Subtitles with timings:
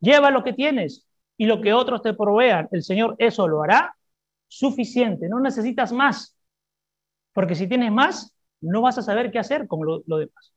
[0.00, 2.68] Lleva lo que tienes y lo que otros te provean.
[2.72, 3.96] El Señor eso lo hará
[4.48, 5.28] suficiente.
[5.28, 6.36] No necesitas más.
[7.32, 10.52] Porque si tienes más, no vas a saber qué hacer con lo, demás.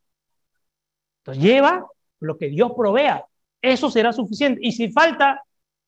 [1.20, 1.88] Entonces lleva
[2.20, 3.26] lo que Dios provea.
[3.62, 4.60] Eso será suficiente.
[4.64, 5.44] Y si falta,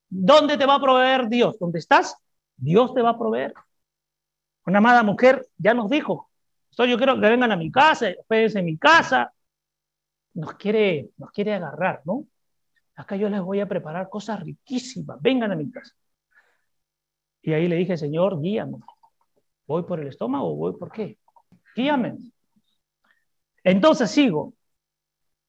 [0.08, 1.58] ¿dónde te va a proveer Dios?
[1.60, 2.16] ¿Dónde estás?
[2.56, 3.54] Dios te va a proveer.
[4.66, 6.30] Una amada mujer ya nos dijo,
[6.78, 9.34] yo quiero que vengan a mi casa, ustedes en mi casa.
[10.34, 12.26] Nos quiere, nos quiere agarrar, ¿no?
[12.96, 15.94] Acá yo les voy a preparar cosas riquísimas, vengan a mi casa.
[17.42, 18.80] Y ahí le dije, Señor, guíame.
[19.68, 21.18] ¿Voy por el estómago o voy por qué?
[21.76, 22.18] Guíame.
[23.64, 24.54] Entonces sigo.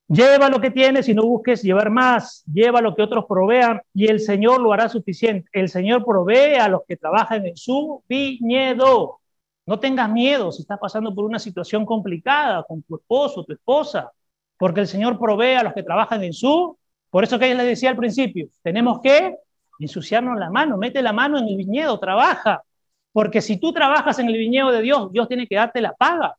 [0.09, 2.45] Lleva lo que tienes y no busques llevar más.
[2.52, 5.48] Lleva lo que otros provean y el Señor lo hará suficiente.
[5.52, 9.20] El Señor provee a los que trabajan en su viñedo.
[9.66, 14.12] No tengas miedo si estás pasando por una situación complicada con tu esposo, tu esposa,
[14.58, 16.78] porque el Señor provee a los que trabajan en su.
[17.17, 19.39] Por eso que les decía al principio, tenemos que
[19.78, 22.62] ensuciarnos la mano, mete la mano en el viñedo, trabaja.
[23.11, 26.36] Porque si tú trabajas en el viñedo de Dios, Dios tiene que darte la paga.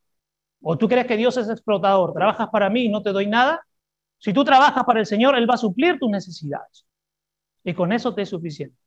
[0.62, 2.14] ¿O tú crees que Dios es explotador?
[2.14, 3.66] ¿Trabajas para mí y no te doy nada?
[4.20, 6.86] Si tú trabajas para el Señor, Él va a suplir tus necesidades.
[7.64, 8.78] Y con eso te es suficiente.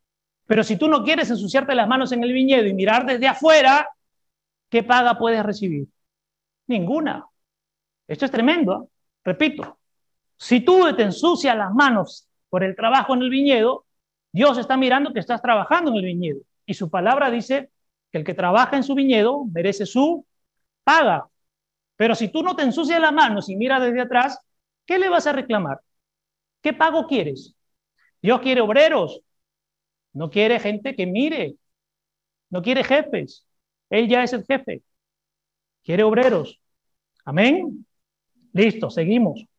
[0.46, 3.88] Pero si tú no quieres ensuciarte las manos en el viñedo y mirar desde afuera,
[4.68, 5.88] ¿qué paga puedes recibir?
[6.68, 7.26] Ninguna.
[8.06, 8.84] Esto es tremendo.
[8.84, 8.88] ¿eh?
[9.24, 9.79] Repito,
[10.40, 13.84] si tú te ensucias las manos por el trabajo en el viñedo,
[14.32, 16.40] Dios está mirando que estás trabajando en el viñedo.
[16.64, 17.70] Y su palabra dice
[18.10, 20.26] que el que trabaja en su viñedo merece su
[20.82, 21.28] paga.
[21.96, 24.38] Pero si tú no te ensucias las manos y miras desde atrás,
[24.86, 25.82] ¿qué le vas a reclamar?
[26.62, 27.54] ¿Qué pago quieres?
[28.22, 29.20] Dios quiere obreros,
[30.14, 31.56] no quiere gente que mire,
[32.48, 33.46] no quiere jefes.
[33.90, 34.82] Él ya es el jefe.
[35.84, 36.58] Quiere obreros.
[37.26, 37.86] Amén.
[38.54, 39.49] Listo, seguimos.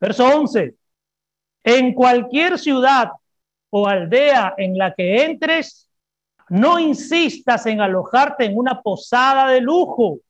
[0.00, 0.74] Verso 11.
[1.64, 3.10] En cualquier ciudad
[3.70, 5.90] o aldea en la que entres,
[6.48, 10.20] no insistas en alojarte en una posada de lujo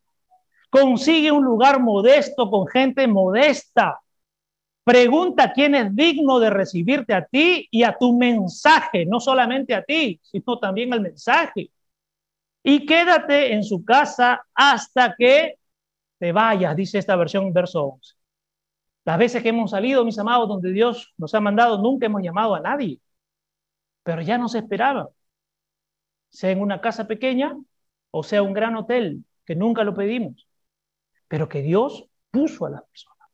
[0.71, 4.01] Consigue un lugar modesto con gente modesta.
[4.85, 9.83] Pregunta quién es digno de recibirte a ti y a tu mensaje, no solamente a
[9.83, 11.71] ti, sino también al mensaje.
[12.63, 15.59] Y quédate en su casa hasta que
[16.19, 18.18] te vayas, dice esta versión, verso 11.
[19.09, 22.55] Las veces que hemos salido, mis amados, donde Dios nos ha mandado, nunca hemos llamado
[22.55, 23.01] a nadie,
[24.03, 25.09] pero ya nos esperaba,
[26.29, 27.57] sea en una casa pequeña
[28.11, 30.47] o sea un gran hotel, que nunca lo pedimos
[31.27, 33.29] pero que Dios puso a las personas.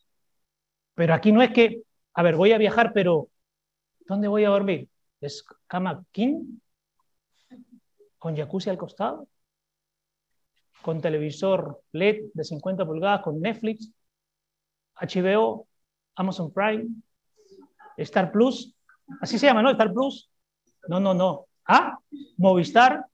[0.94, 1.82] Pero aquí no es que,
[2.12, 3.30] a ver, voy a viajar, pero
[4.06, 4.88] ¿dónde voy a dormir?
[5.20, 6.60] ¿Es cama king?
[8.16, 9.26] ¿Con jacuzzi al costado?
[10.82, 13.90] ¿Con televisor LED de 50 pulgadas, con Netflix,
[15.00, 15.66] HBO,
[16.16, 16.86] Amazon Prime,
[17.96, 18.74] Star Plus?
[19.20, 19.70] Así se llama, ¿no?
[19.70, 20.30] Star Plus.
[20.88, 21.46] No, no, no.
[21.66, 21.98] ¿Ah?
[22.36, 23.04] Movistar.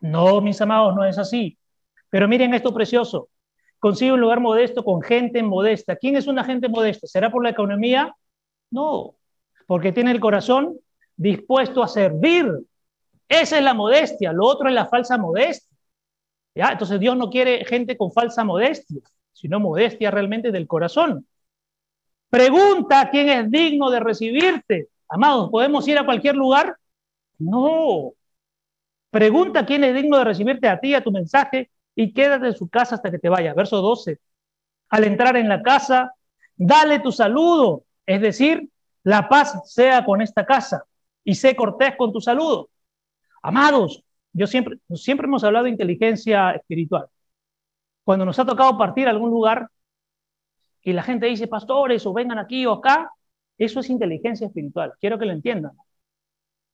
[0.00, 1.58] No, mis amados, no es así.
[2.10, 3.28] Pero miren esto precioso.
[3.78, 5.96] Consigue un lugar modesto con gente modesta.
[5.96, 7.06] ¿Quién es una gente modesta?
[7.06, 8.14] ¿Será por la economía?
[8.70, 9.14] No,
[9.66, 10.78] porque tiene el corazón
[11.16, 12.46] dispuesto a servir.
[13.28, 15.76] Esa es la modestia, lo otro es la falsa modestia.
[16.54, 16.70] ¿Ya?
[16.72, 19.00] Entonces Dios no quiere gente con falsa modestia,
[19.36, 21.26] sino modestia realmente del corazón.
[22.30, 24.88] Pregunta quién es digno de recibirte.
[25.08, 26.76] Amados, ¿podemos ir a cualquier lugar?
[27.38, 28.14] No.
[29.10, 32.68] Pregunta quién es digno de recibirte a ti, a tu mensaje, y quédate en su
[32.68, 33.52] casa hasta que te vaya.
[33.52, 34.18] Verso 12.
[34.88, 36.14] Al entrar en la casa,
[36.56, 38.70] dale tu saludo, es decir,
[39.02, 40.84] la paz sea con esta casa
[41.24, 42.70] y sé cortés con tu saludo.
[43.42, 47.06] Amados, yo siempre, siempre hemos hablado de inteligencia espiritual.
[48.06, 49.68] Cuando nos ha tocado partir a algún lugar
[50.80, 53.10] y la gente dice, pastores, o vengan aquí o acá,
[53.58, 54.92] eso es inteligencia espiritual.
[55.00, 55.72] Quiero que lo entiendan.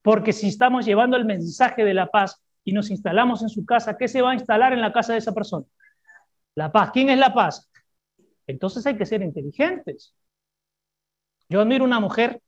[0.03, 3.97] Porque si estamos llevando el mensaje de la paz, y nos instalamos en su casa,
[3.97, 5.65] ¿qué se va a instalar en la casa de esa persona?
[6.55, 6.91] La paz.
[6.93, 7.71] ¿Quién es la paz?
[8.47, 10.15] Entonces hay que ser inteligentes.
[11.49, 12.43] Yo admiro una mujer,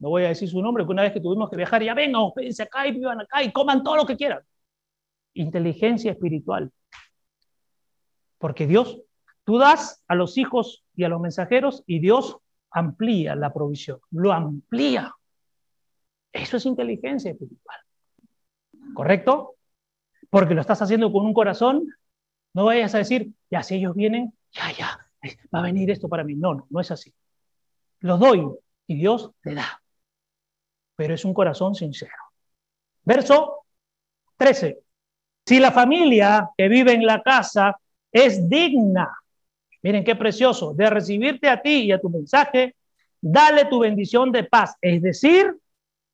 [0.00, 2.22] no voy a decir su nombre, que una vez que tuvimos que viajar, ya vengan,
[2.22, 4.40] hospedense acá y vivan acá y coman todo lo que quieran.
[5.34, 6.72] Inteligencia espiritual.
[8.38, 9.00] Porque Dios,
[9.44, 12.38] tú das a los hijos y a los mensajeros y Dios
[12.70, 15.14] amplía la provisión, lo amplía.
[16.32, 17.78] Eso es inteligencia espiritual.
[18.94, 19.56] ¿correcto?
[20.30, 21.86] Porque lo estás haciendo con un corazón,
[22.54, 25.08] no vayas a decir, ya si ellos vienen, ya, ya,
[25.54, 26.34] va a venir esto para mí.
[26.34, 27.12] No, no, no es así.
[28.00, 28.48] Los doy
[28.86, 29.82] y Dios te da.
[30.96, 32.14] Pero es un corazón sincero.
[33.04, 33.66] Verso
[34.36, 34.80] 13.
[35.44, 37.78] Si la familia que vive en la casa
[38.16, 39.14] es digna,
[39.82, 42.74] miren qué precioso, de recibirte a ti y a tu mensaje,
[43.20, 45.54] dale tu bendición de paz, es decir,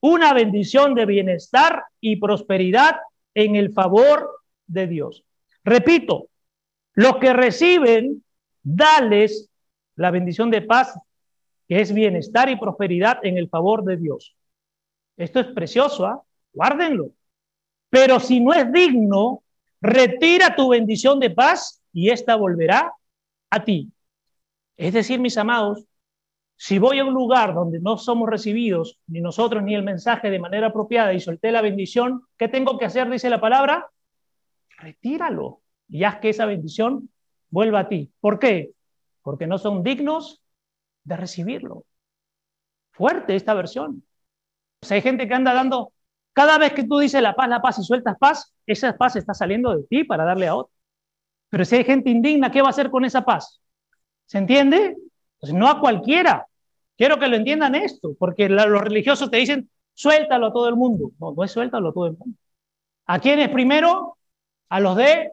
[0.01, 2.97] una bendición de bienestar y prosperidad
[3.35, 4.29] en el favor
[4.67, 5.25] de Dios.
[5.63, 6.27] Repito,
[6.95, 8.25] los que reciben,
[8.65, 9.49] dales
[9.95, 10.99] la bendición de paz,
[11.69, 14.35] que es bienestar y prosperidad en el favor de Dios.
[15.17, 16.21] Esto es precioso, ¿ah?
[16.53, 17.11] guárdenlo.
[17.91, 19.45] Pero si no es digno,
[19.81, 22.95] retira tu bendición de paz y ésta volverá
[23.51, 23.93] a ti.
[24.77, 25.85] Es decir, mis amados,
[26.57, 30.39] si voy a un lugar donde no somos recibidos, ni nosotros ni el mensaje de
[30.39, 33.11] manera apropiada y solté la bendición, ¿qué tengo que hacer?
[33.11, 33.91] Dice la palabra.
[34.79, 37.11] Retíralo y haz que esa bendición
[37.51, 38.13] vuelva a ti.
[38.21, 38.73] ¿Por qué?
[39.23, 40.43] Porque no son dignos
[41.05, 41.85] de recibirlo.
[42.93, 44.05] Fuerte esta versión.
[44.81, 45.93] O hay gente que anda dando,
[46.33, 49.35] cada vez que tú dices la paz, la paz y sueltas paz, esa paz está
[49.35, 50.72] saliendo de ti para darle a otro.
[51.53, 53.61] Pero si hay gente indigna, ¿qué va a hacer con esa paz?
[54.25, 54.97] ¿Se entiende?
[55.39, 56.47] Pues no a cualquiera.
[56.97, 61.13] Quiero que lo entiendan esto, porque los religiosos te dicen, suéltalo a todo el mundo.
[61.21, 62.39] No, no es suéltalo a todo el mundo.
[63.05, 64.17] ¿A quiénes primero?
[64.71, 65.31] A los de...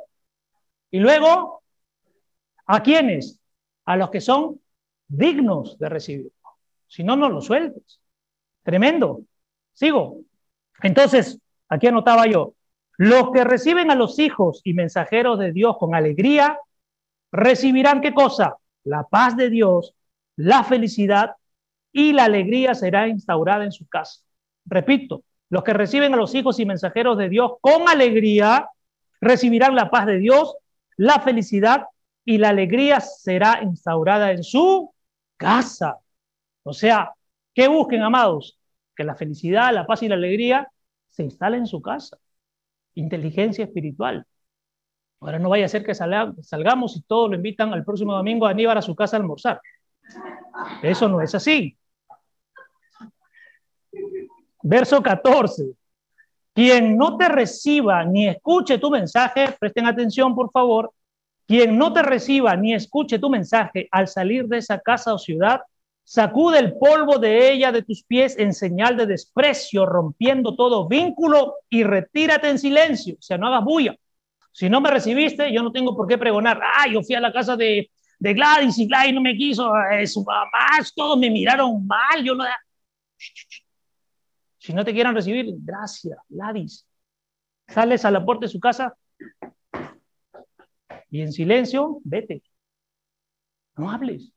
[0.92, 1.64] Y luego,
[2.66, 3.40] ¿a quiénes?
[3.86, 4.60] A los que son
[5.08, 6.34] dignos de recibirlo.
[6.86, 8.02] Si no, no lo sueltes.
[8.64, 9.22] Tremendo.
[9.72, 10.18] Sigo.
[10.84, 11.40] Entonces,
[11.70, 12.56] aquí anotaba yo,
[13.00, 16.60] los que reciben a los hijos y mensajeros de Dios con alegría,
[17.32, 18.58] recibirán qué cosa?
[18.84, 19.96] La paz de Dios,
[20.36, 21.38] la felicidad
[21.94, 24.20] y la alegría será instaurada en su casa.
[24.66, 28.68] Repito, los que reciben a los hijos y mensajeros de Dios con alegría,
[29.22, 30.58] recibirán la paz de Dios,
[30.98, 31.86] la felicidad
[32.26, 34.94] y la alegría será instaurada en su
[35.38, 36.00] casa.
[36.64, 37.14] O sea,
[37.54, 38.60] ¿qué busquen, amados?
[38.94, 40.70] que la felicidad, la paz y la alegría
[41.08, 42.18] se instalen en su casa.
[42.96, 44.26] Inteligencia espiritual.
[45.22, 48.52] Ahora no vaya a ser que salgamos y todos lo invitan al próximo domingo a
[48.52, 49.62] Aníbar a su casa a almorzar.
[50.82, 51.78] Eso no es así.
[54.62, 55.74] Verso 14.
[56.54, 60.92] Quien no te reciba ni escuche tu mensaje, presten atención por favor,
[61.48, 65.62] quien no te reciba ni escuche tu mensaje al salir de esa casa o ciudad,
[66.10, 71.58] Sacude el polvo de ella de tus pies en señal de desprecio, rompiendo todo vínculo
[71.70, 73.14] y retírate en silencio.
[73.14, 73.96] O sea, no hagas bulla.
[74.52, 76.60] Si no me recibiste, yo no tengo por qué pregonar.
[76.64, 79.72] Ah, yo fui a la casa de, de Gladys y Gladys no me quiso.
[79.92, 82.24] Eh, su mamá, todos me miraron mal.
[82.24, 82.44] Yo no.
[84.58, 86.88] Si no te quieran recibir, gracias, Gladys.
[87.68, 88.98] Sales a la puerta de su casa
[91.12, 92.42] y en silencio, vete.
[93.78, 94.34] No hables.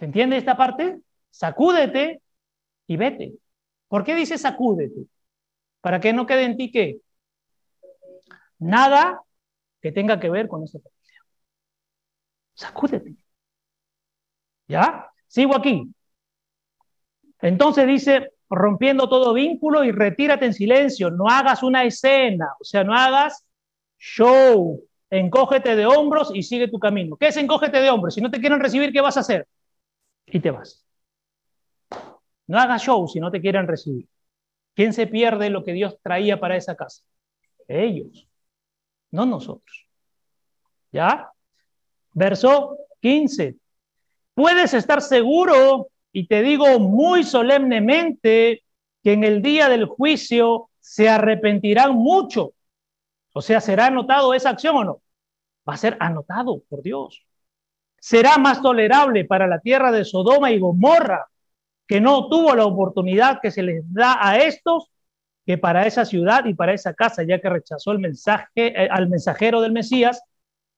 [0.00, 1.02] ¿Se entiende esta parte?
[1.28, 2.22] Sacúdete
[2.86, 3.34] y vete.
[3.86, 5.04] ¿Por qué dice sacúdete?
[5.82, 7.00] Para que no quede en ti que
[8.58, 9.20] nada
[9.82, 10.90] que tenga que ver con familia.
[12.54, 13.14] Sacúdete.
[14.68, 15.10] ¿Ya?
[15.26, 15.92] Sigo aquí.
[17.42, 22.84] Entonces dice, rompiendo todo vínculo y retírate en silencio, no hagas una escena, o sea,
[22.84, 23.44] no hagas
[23.98, 27.18] show, encógete de hombros y sigue tu camino.
[27.18, 28.14] ¿Qué es encógete de hombros?
[28.14, 29.46] Si no te quieren recibir, ¿qué vas a hacer?
[30.30, 30.84] Y te vas.
[32.46, 34.08] No hagas show si no te quieren recibir.
[34.74, 37.02] ¿Quién se pierde lo que Dios traía para esa casa?
[37.68, 38.26] Ellos,
[39.10, 39.86] no nosotros.
[40.92, 41.30] ¿Ya?
[42.12, 43.56] Verso 15.
[44.34, 48.64] Puedes estar seguro, y te digo muy solemnemente,
[49.02, 52.52] que en el día del juicio se arrepentirán mucho.
[53.32, 55.02] O sea, ¿será anotado esa acción o no?
[55.68, 57.24] Va a ser anotado por Dios
[58.00, 61.28] será más tolerable para la tierra de Sodoma y Gomorra,
[61.86, 64.90] que no tuvo la oportunidad que se les da a estos,
[65.46, 69.08] que para esa ciudad y para esa casa, ya que rechazó el mensaje eh, al
[69.08, 70.22] mensajero del Mesías,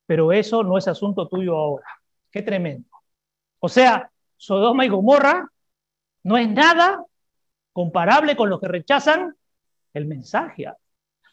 [0.07, 1.87] pero eso no es asunto tuyo ahora.
[2.31, 2.89] Qué tremendo.
[3.61, 5.49] O sea, Sodoma y Gomorra
[6.25, 7.05] no es nada
[7.73, 9.35] comparable con los que rechazan
[9.95, 10.67] el mensaje,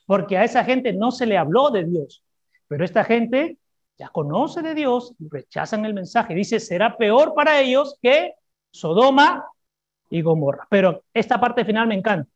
[0.05, 2.23] porque a esa gente no se le habló de Dios,
[2.67, 3.57] pero esta gente
[3.99, 6.33] ya conoce de Dios rechazan el mensaje.
[6.33, 8.33] Dice, será peor para ellos que
[8.71, 9.45] Sodoma
[10.09, 10.65] y Gomorra.
[10.69, 12.31] Pero esta parte final me encanta.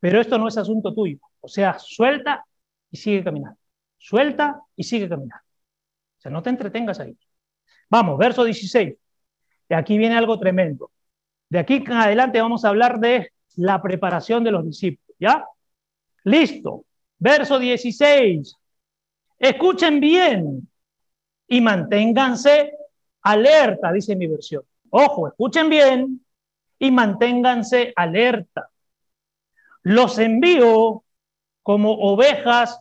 [0.00, 1.18] Pero esto no es asunto tuyo.
[1.40, 2.46] O sea, suelta
[2.90, 3.58] y sigue caminando.
[3.98, 5.44] Suelta y sigue caminando.
[6.18, 7.16] O sea, no te entretengas ahí.
[7.90, 8.94] Vamos, verso 16.
[9.68, 10.90] Y aquí viene algo tremendo.
[11.50, 15.16] De aquí en adelante vamos a hablar de la preparación de los discípulos.
[15.20, 15.44] ¿Ya?
[16.24, 16.86] Listo.
[17.18, 18.56] Verso 16.
[19.38, 20.66] Escuchen bien
[21.54, 22.76] y manténganse
[23.22, 24.64] alerta, dice mi versión.
[24.90, 26.26] Ojo, escuchen bien
[26.80, 28.70] y manténganse alerta.
[29.84, 31.04] Los envío
[31.62, 32.80] como ovejas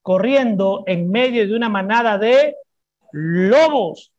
[0.00, 2.56] corriendo en medio de una manada de
[3.12, 4.10] lobos.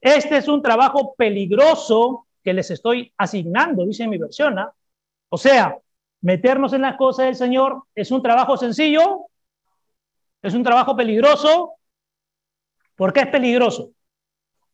[0.00, 4.58] Este es un trabajo peligroso que les estoy asignando, dice mi versión.
[4.58, 4.74] ¿ah?
[5.28, 5.78] O sea,
[6.20, 9.26] meternos en las cosas del Señor es un trabajo sencillo,
[10.42, 11.74] es un trabajo peligroso.
[13.00, 13.92] ¿Por qué es peligroso?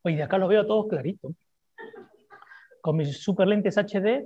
[0.02, 1.32] Oye, de acá lo veo todos clarito.
[2.80, 4.24] Con mis super lentes HD.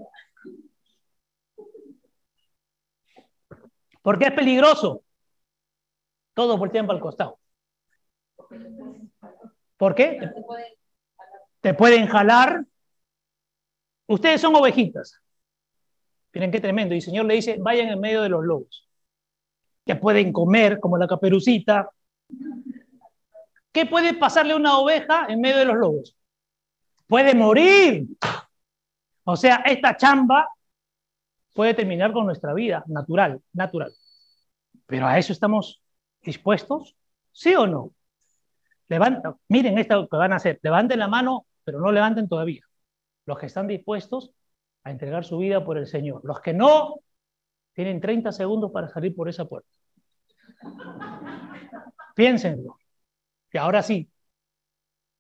[4.01, 5.05] ¿Por qué es peligroso?
[6.33, 7.41] Todo por tiempo al costado.
[9.77, 10.19] ¿Por qué?
[11.61, 12.65] Te pueden jalar.
[14.07, 15.21] Ustedes son ovejitas.
[16.33, 16.95] Miren qué tremendo.
[16.95, 18.89] Y el Señor le dice, vayan en medio de los lobos.
[19.85, 21.91] Que pueden comer como la caperucita.
[23.73, 26.17] ¿Qué puede pasarle a una oveja en medio de los lobos?
[27.07, 28.07] Puede morir.
[29.25, 30.49] O sea, esta chamba
[31.55, 33.93] puede terminar con nuestra vida natural, natural.
[34.87, 35.83] Pero a eso estamos
[36.23, 36.97] dispuestos,
[37.33, 37.93] ¿sí o no?
[38.89, 40.59] Levanta, miren esto que van a hacer.
[40.63, 42.63] Levanten la mano, pero no levanten todavía.
[43.25, 44.33] Los que están dispuestos
[44.83, 46.23] a entregar su vida por el Señor.
[46.25, 46.97] Los que no,
[47.73, 49.69] tienen 30 segundos para salir por esa puerta.
[52.17, 52.80] Piénsenlo.
[53.53, 54.09] Y ahora sí,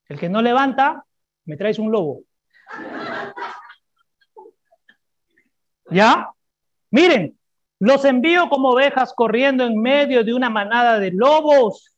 [0.08, 1.04] el que no levanta,
[1.44, 2.22] me traes un lobo.
[5.90, 6.30] ¿Ya?
[6.90, 7.38] Miren,
[7.80, 11.94] los envío como ovejas corriendo en medio de una manada de lobos.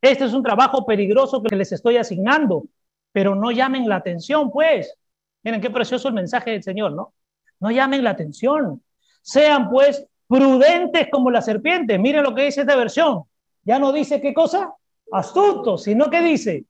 [0.00, 2.64] Este es un trabajo peligroso que les estoy asignando,
[3.12, 4.96] pero no llamen la atención, pues.
[5.42, 7.14] Miren qué precioso el mensaje del Señor, ¿no?
[7.60, 8.82] No llamen la atención.
[9.22, 11.98] Sean, pues, prudentes como la serpiente.
[11.98, 13.24] Miren lo que dice esta versión.
[13.64, 14.72] Ya no dice qué cosa,
[15.12, 16.64] astuto, sino que dice.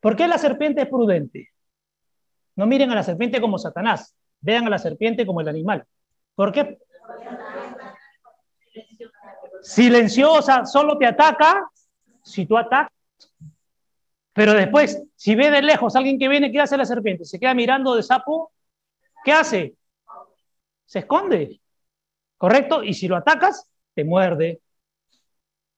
[0.00, 1.50] ¿Por qué la serpiente es prudente?
[2.56, 5.84] No miren a la serpiente como Satanás, vean a la serpiente como el animal.
[6.34, 6.78] ¿Por qué?
[9.62, 11.70] Silenciosa, solo te ataca
[12.22, 12.92] si tú atacas.
[14.32, 17.24] Pero después, si ve de lejos alguien que viene, ¿qué hace la serpiente?
[17.24, 18.52] Se queda mirando de sapo,
[19.24, 19.76] ¿qué hace?
[20.86, 21.60] Se esconde,
[22.38, 22.82] ¿correcto?
[22.82, 24.60] Y si lo atacas, te muerde,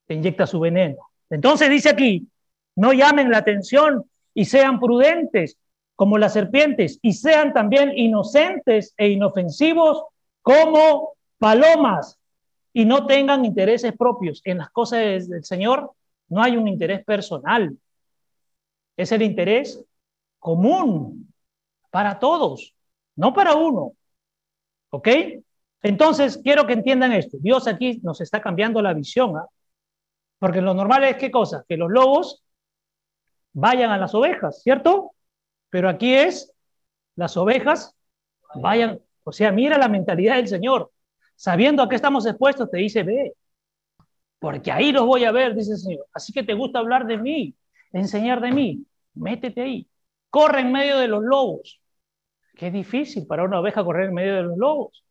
[0.07, 0.97] te inyecta su veneno.
[1.31, 2.29] Entonces dice aquí,
[2.77, 5.59] no llamen la atención y sean prudentes
[5.97, 10.05] como las serpientes y sean también inocentes e inofensivos
[10.43, 12.19] como palomas
[12.73, 14.41] y no tengan intereses propios.
[14.45, 15.93] En las cosas del Señor
[16.29, 17.77] no hay un interés personal,
[18.97, 19.83] es el interés
[20.39, 21.33] común
[21.91, 22.75] para todos,
[23.17, 23.93] no para uno.
[24.91, 25.09] ¿Ok?
[25.83, 27.37] Entonces, quiero que entiendan esto.
[27.41, 29.47] Dios aquí nos está cambiando la visión, ¿ah?
[30.45, 31.65] Porque lo normal es qué cosa?
[31.67, 32.45] Que los lobos
[33.55, 35.15] vayan a las ovejas, ¿cierto?
[35.71, 36.53] Pero aquí es,
[37.17, 37.97] las ovejas
[38.55, 40.93] vayan, o sea, mira la mentalidad del Señor.
[41.35, 43.33] Sabiendo a qué estamos expuestos, te dice, ve,
[44.39, 46.07] porque ahí los voy a ver, dice el Señor.
[46.13, 47.55] Así que te gusta hablar de mí,
[47.95, 49.89] enseñar de mí, métete ahí.
[50.29, 51.81] Corre en medio de los lobos.
[52.55, 55.07] Qué difícil para una oveja correr en medio de los lobos.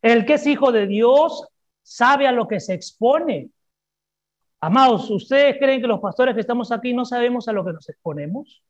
[0.00, 1.46] El que es hijo de Dios
[1.82, 3.50] sabe a lo que se expone.
[4.60, 7.88] Amados, ¿ustedes creen que los pastores que estamos aquí no sabemos a lo que nos
[7.88, 8.62] exponemos?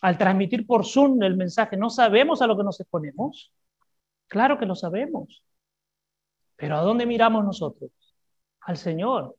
[0.00, 3.52] Al transmitir por Zoom el mensaje, ¿no sabemos a lo que nos exponemos?
[4.28, 5.42] Claro que lo sabemos.
[6.56, 7.90] Pero ¿a dónde miramos nosotros?
[8.60, 9.36] Al Señor,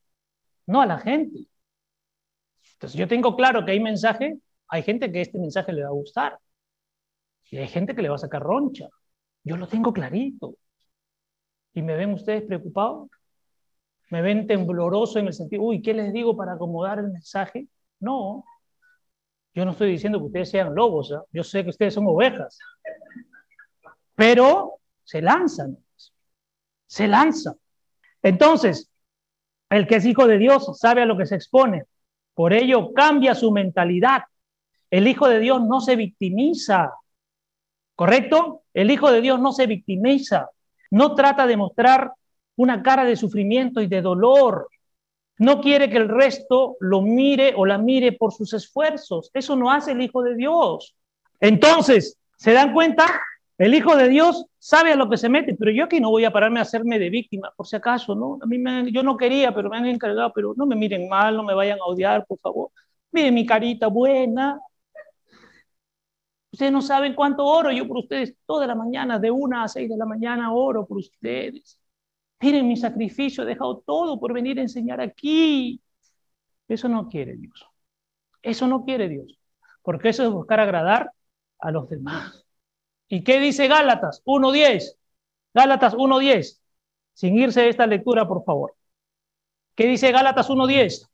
[0.66, 1.46] no a la gente.
[2.74, 4.38] Entonces yo tengo claro que hay mensaje,
[4.68, 6.38] hay gente que este mensaje le va a gustar.
[7.50, 8.88] Y hay gente que le va a sacar roncha.
[9.44, 10.56] Yo lo tengo clarito.
[11.74, 13.08] ¿Y me ven ustedes preocupados?
[14.10, 17.66] ¿Me ven tembloroso en el sentido, uy, ¿qué les digo para acomodar el mensaje?
[18.00, 18.44] No.
[19.54, 21.18] Yo no estoy diciendo que ustedes sean lobos, ¿eh?
[21.32, 22.58] yo sé que ustedes son ovejas.
[24.14, 25.78] Pero se lanzan.
[26.86, 27.54] Se lanzan.
[28.22, 28.90] Entonces,
[29.70, 31.84] el que es hijo de Dios sabe a lo que se expone.
[32.34, 34.22] Por ello cambia su mentalidad.
[34.90, 36.92] El Hijo de Dios no se victimiza.
[37.94, 38.62] ¿Correcto?
[38.74, 40.50] El Hijo de Dios no se victimiza.
[40.90, 42.12] No trata de mostrar
[42.56, 44.68] una cara de sufrimiento y de dolor.
[45.38, 49.30] No quiere que el resto lo mire o la mire por sus esfuerzos.
[49.34, 50.94] Eso no hace el Hijo de Dios.
[51.40, 53.04] Entonces, ¿se dan cuenta?
[53.58, 56.24] El Hijo de Dios sabe a lo que se mete, pero yo aquí no voy
[56.24, 58.38] a pararme a hacerme de víctima, por si acaso, ¿no?
[58.42, 61.36] A mí me, yo no quería, pero me han encargado, pero no me miren mal,
[61.36, 62.70] no me vayan a odiar, por favor.
[63.12, 64.60] Miren mi carita buena.
[66.50, 69.88] Ustedes no saben cuánto oro yo por ustedes toda la mañana, de una a seis
[69.88, 71.78] de la mañana oro por ustedes
[72.40, 75.80] miren mi sacrificio, he dejado todo por venir a enseñar aquí.
[76.68, 77.66] Eso no quiere Dios.
[78.42, 79.38] Eso no quiere Dios.
[79.82, 81.12] Porque eso es buscar agradar
[81.58, 82.44] a los demás.
[83.08, 84.96] ¿Y qué dice Gálatas 1.10?
[85.54, 86.60] Gálatas 1.10.
[87.14, 88.74] Sin irse de esta lectura, por favor.
[89.74, 91.08] ¿Qué dice Gálatas 1.10?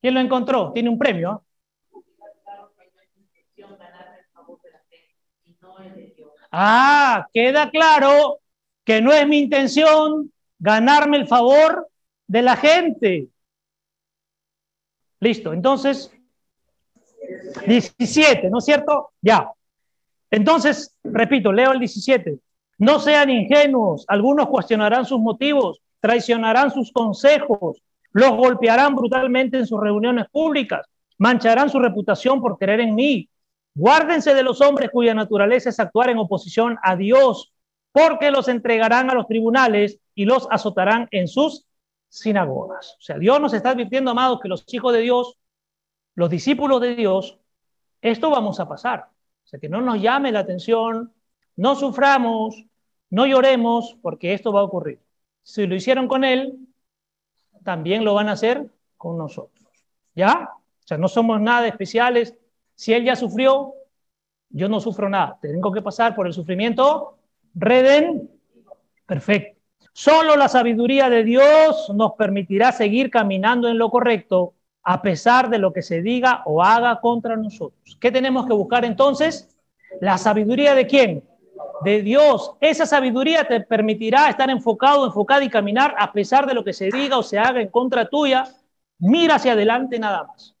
[0.00, 0.72] ¿Quién lo encontró?
[0.72, 1.44] Tiene un premio.
[6.50, 8.40] Ah, ah queda claro
[8.84, 11.88] que no es mi intención ganarme el favor
[12.26, 13.28] de la gente.
[15.20, 16.12] Listo, entonces,
[17.66, 19.10] 17, ¿no es cierto?
[19.22, 19.50] Ya.
[20.30, 22.38] Entonces, repito, leo el 17.
[22.78, 27.80] No sean ingenuos, algunos cuestionarán sus motivos, traicionarán sus consejos,
[28.12, 30.86] los golpearán brutalmente en sus reuniones públicas,
[31.18, 33.28] mancharán su reputación por creer en mí.
[33.74, 37.53] Guárdense de los hombres cuya naturaleza es actuar en oposición a Dios,
[37.94, 41.64] porque los entregarán a los tribunales y los azotarán en sus
[42.08, 42.96] sinagogas.
[42.98, 45.38] O sea, Dios nos está advirtiendo, amados, que los hijos de Dios,
[46.16, 47.38] los discípulos de Dios,
[48.02, 49.10] esto vamos a pasar.
[49.44, 51.14] O sea, que no nos llame la atención,
[51.54, 52.64] no suframos,
[53.10, 55.00] no lloremos, porque esto va a ocurrir.
[55.44, 56.58] Si lo hicieron con Él,
[57.62, 59.70] también lo van a hacer con nosotros.
[60.16, 60.50] ¿Ya?
[60.52, 62.36] O sea, no somos nada especiales.
[62.74, 63.72] Si Él ya sufrió,
[64.48, 65.38] yo no sufro nada.
[65.40, 67.20] Tengo que pasar por el sufrimiento
[67.54, 68.30] reden.
[69.06, 69.60] Perfecto.
[69.92, 75.58] Solo la sabiduría de Dios nos permitirá seguir caminando en lo correcto a pesar de
[75.58, 77.96] lo que se diga o haga contra nosotros.
[78.00, 79.56] ¿Qué tenemos que buscar entonces?
[80.00, 81.24] La sabiduría de quién?
[81.84, 82.54] De Dios.
[82.60, 86.90] Esa sabiduría te permitirá estar enfocado, enfocado y caminar a pesar de lo que se
[86.90, 88.44] diga o se haga en contra tuya.
[88.98, 90.54] Mira hacia adelante nada más.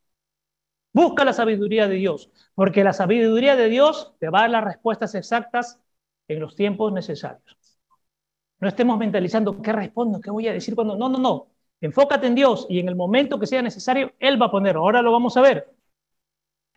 [0.92, 4.64] Busca la sabiduría de Dios, porque la sabiduría de Dios te va a dar las
[4.64, 5.80] respuestas exactas
[6.28, 7.56] en los tiempos necesarios.
[8.60, 10.96] No estemos mentalizando qué respondo, qué voy a decir cuando.
[10.96, 11.48] No, no, no.
[11.80, 14.76] Enfócate en Dios y en el momento que sea necesario, Él va a poner.
[14.76, 15.68] Ahora lo vamos a ver.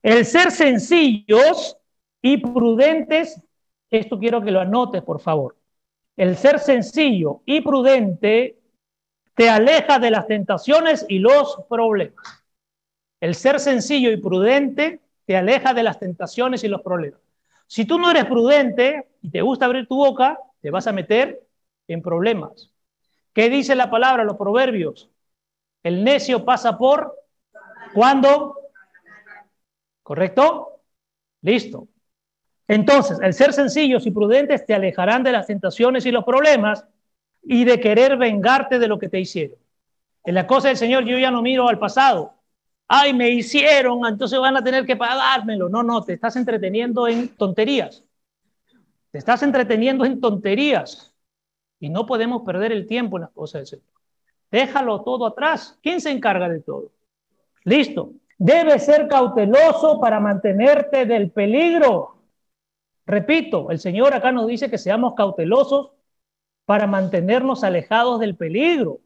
[0.01, 1.77] El ser sencillos
[2.22, 3.42] y prudentes,
[3.89, 5.56] esto quiero que lo anotes, por favor.
[6.16, 8.58] El ser sencillo y prudente
[9.36, 12.44] te aleja de las tentaciones y los problemas.
[13.20, 17.21] El ser sencillo y prudente te aleja de las tentaciones y los problemas.
[17.67, 21.41] Si tú no eres prudente y te gusta abrir tu boca, te vas a meter
[21.88, 22.71] en problemas.
[23.34, 25.10] ¿Qué dice la palabra, los proverbios?
[25.84, 27.15] El necio pasa por
[27.93, 28.58] cuando.
[30.01, 30.82] ¿Correcto?
[31.41, 31.88] Listo.
[32.67, 36.86] Entonces, el ser sencillos y prudentes te alejarán de las tentaciones y los problemas
[37.41, 39.58] y de querer vengarte de lo que te hicieron.
[40.23, 42.37] En la cosa del Señor yo ya no miro al pasado,
[42.88, 45.69] ay, me hicieron, entonces van a tener que pagármelo.
[45.69, 48.04] No, no, te estás entreteniendo en tonterías.
[49.12, 51.13] Te estás entreteniendo en tonterías.
[51.80, 53.86] Y no podemos perder el tiempo en las cosas del Señor.
[54.52, 55.78] Déjalo todo atrás.
[55.84, 56.91] ¿Quién se encarga de todo?
[57.63, 58.13] Listo.
[58.38, 62.17] Debes ser cauteloso para mantenerte del peligro.
[63.06, 65.91] Repito, el Señor acá nos dice que seamos cautelosos
[66.65, 69.00] para mantenernos alejados del peligro.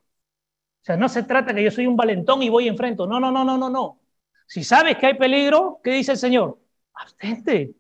[0.82, 3.06] O sea, no se trata que yo soy un valentón y voy enfrento.
[3.06, 4.00] No, no, no, no, no, no.
[4.48, 6.60] Si sabes que hay peligro, ¿qué dice el Señor?
[6.94, 7.76] Abstente.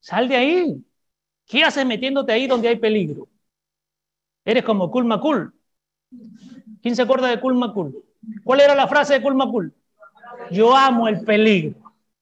[0.00, 0.84] Sal de ahí.
[1.46, 3.28] ¿Qué haces metiéndote ahí donde hay peligro?
[4.44, 5.52] Eres como Kul Makul.
[6.80, 8.04] ¿Quién se acuerda de Kul Makul?
[8.44, 9.74] ¿Cuál era la frase de Kul Makul?
[10.50, 11.74] Yo amo el peligro.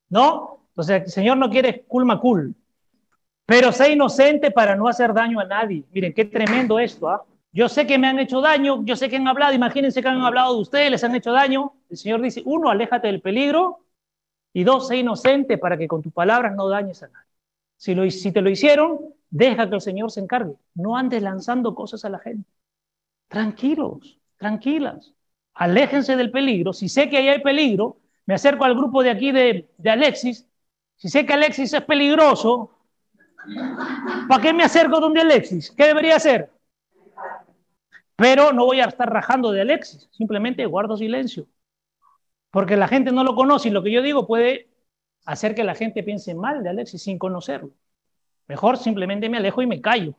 [0.09, 0.61] ¿No?
[0.71, 2.55] Entonces, el Señor no quiere Kul Makul.
[3.47, 5.85] Pero sé inocente para no hacer daño a nadie.
[5.93, 7.09] Miren, qué tremendo esto.
[7.09, 7.23] ¿ah?
[7.55, 10.21] Yo sé que me han hecho daño, yo sé que han hablado, imagínense que han
[10.21, 11.73] hablado de ustedes, les han hecho daño.
[11.89, 13.85] El Señor dice, uno, aléjate del peligro,
[14.53, 17.29] y dos, sé inocente para que con tus palabras no dañes a nadie.
[17.77, 20.55] Si, si te lo hicieron, deja que el Señor se encargue.
[20.75, 22.49] No andes lanzando cosas a la gente.
[23.29, 25.13] Tranquilos, tranquilas.
[25.55, 26.73] Aléjense del peligro.
[26.73, 30.49] Si sé que ahí hay peligro, me acerco al grupo de aquí de, de Alexis.
[30.97, 32.71] Si sé que Alexis es peligroso,
[34.29, 35.71] ¿para qué me acerco donde Alexis?
[35.71, 36.51] ¿Qué debería hacer?
[38.17, 41.47] Pero no voy a estar rajando de Alexis, simplemente guardo silencio.
[42.51, 44.69] Porque la gente no lo conoce y lo que yo digo puede
[45.25, 47.71] hacer que la gente piense mal de Alexis sin conocerlo.
[48.47, 50.15] Mejor simplemente me alejo y me callo.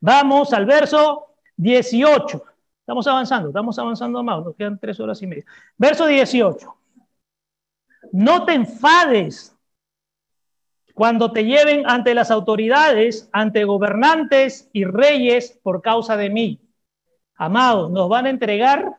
[0.00, 2.42] Vamos al verso 18.
[2.80, 5.44] Estamos avanzando, estamos avanzando más, nos quedan tres horas y media.
[5.76, 6.74] Verso 18.
[8.12, 9.54] No te enfades
[10.94, 16.67] cuando te lleven ante las autoridades, ante gobernantes y reyes por causa de mí
[17.38, 18.98] Amados, nos van a entregar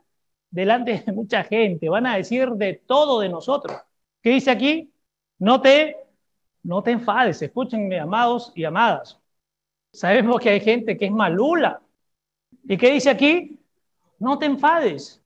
[0.49, 3.77] delante de mucha gente, van a decir de todo de nosotros.
[4.21, 4.93] ¿Qué dice aquí?
[5.37, 5.97] No te,
[6.63, 9.19] no te enfades, escúchenme, amados y amadas.
[9.91, 11.81] Sabemos que hay gente que es malula.
[12.63, 13.59] ¿Y qué dice aquí?
[14.19, 15.21] No te enfades.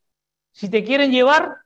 [0.51, 1.57] Si te quieren llevar,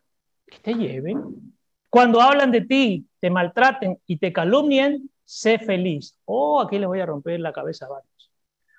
[0.45, 1.53] que te lleven.
[1.89, 6.17] Cuando hablan de ti, te maltraten y te calumnien, sé feliz.
[6.25, 8.16] Oh, aquí les voy a romper la cabeza varios.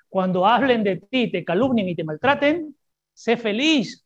[0.09, 2.75] Cuando hablen de ti, te calumnien y te maltraten,
[3.13, 4.05] sé feliz.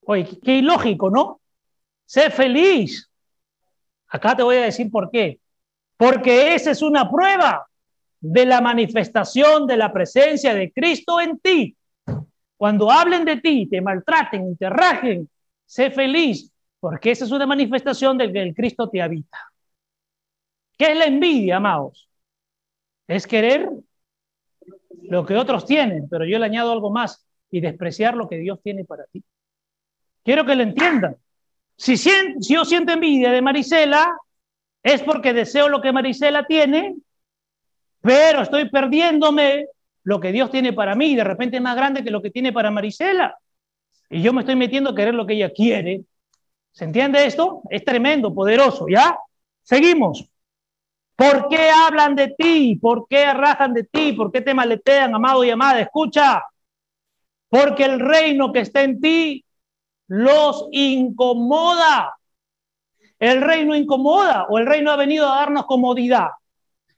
[0.00, 1.40] Oye, qué ilógico, ¿no?
[2.04, 3.08] Sé feliz.
[4.08, 5.38] Acá te voy a decir por qué.
[5.96, 7.66] Porque esa es una prueba
[8.20, 11.76] de la manifestación de la presencia de Cristo en ti.
[12.56, 15.28] Cuando hablen de ti, te maltraten, te rajen,
[15.64, 19.38] sé feliz, porque esa es una manifestación de que el Cristo te habita.
[20.76, 22.08] ¿Qué es la envidia, amados?
[23.06, 23.68] Es querer
[25.08, 28.60] lo que otros tienen, pero yo le añado algo más y despreciar lo que Dios
[28.62, 29.22] tiene para ti.
[30.22, 31.16] Quiero que lo entiendan.
[31.76, 34.12] Si, si yo siento envidia de Marisela,
[34.82, 36.96] es porque deseo lo que Marisela tiene,
[38.00, 39.66] pero estoy perdiéndome
[40.04, 42.52] lo que Dios tiene para mí de repente es más grande que lo que tiene
[42.52, 43.36] para Marisela.
[44.10, 46.02] Y yo me estoy metiendo a querer lo que ella quiere.
[46.72, 47.62] ¿Se entiende esto?
[47.70, 49.18] Es tremendo, poderoso, ¿ya?
[49.62, 50.28] Seguimos.
[51.18, 52.76] ¿Por qué hablan de ti?
[52.76, 54.12] ¿Por qué rajan de ti?
[54.12, 55.80] ¿Por qué te maletean, amado y amada?
[55.80, 56.44] Escucha,
[57.48, 59.44] porque el reino que está en ti
[60.06, 62.16] los incomoda.
[63.18, 66.28] El reino incomoda o el reino ha venido a darnos comodidad.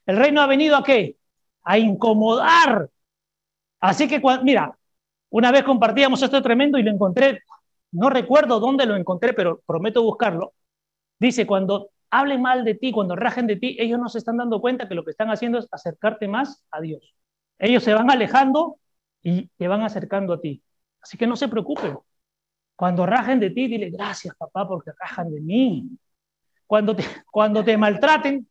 [0.05, 1.17] El reino ha venido a qué?
[1.63, 2.91] A incomodar.
[3.79, 4.77] Así que, mira,
[5.31, 7.41] una vez compartíamos esto tremendo y lo encontré,
[7.93, 10.53] no recuerdo dónde lo encontré, pero prometo buscarlo.
[11.17, 14.61] Dice, cuando hablen mal de ti, cuando rajen de ti, ellos no se están dando
[14.61, 17.15] cuenta que lo que están haciendo es acercarte más a Dios.
[17.57, 18.77] Ellos se van alejando
[19.21, 20.61] y te van acercando a ti.
[21.01, 21.97] Así que no se preocupen.
[22.75, 25.89] Cuando rajen de ti, dile gracias, papá, porque rajan de mí.
[26.67, 28.47] Cuando te, cuando te maltraten,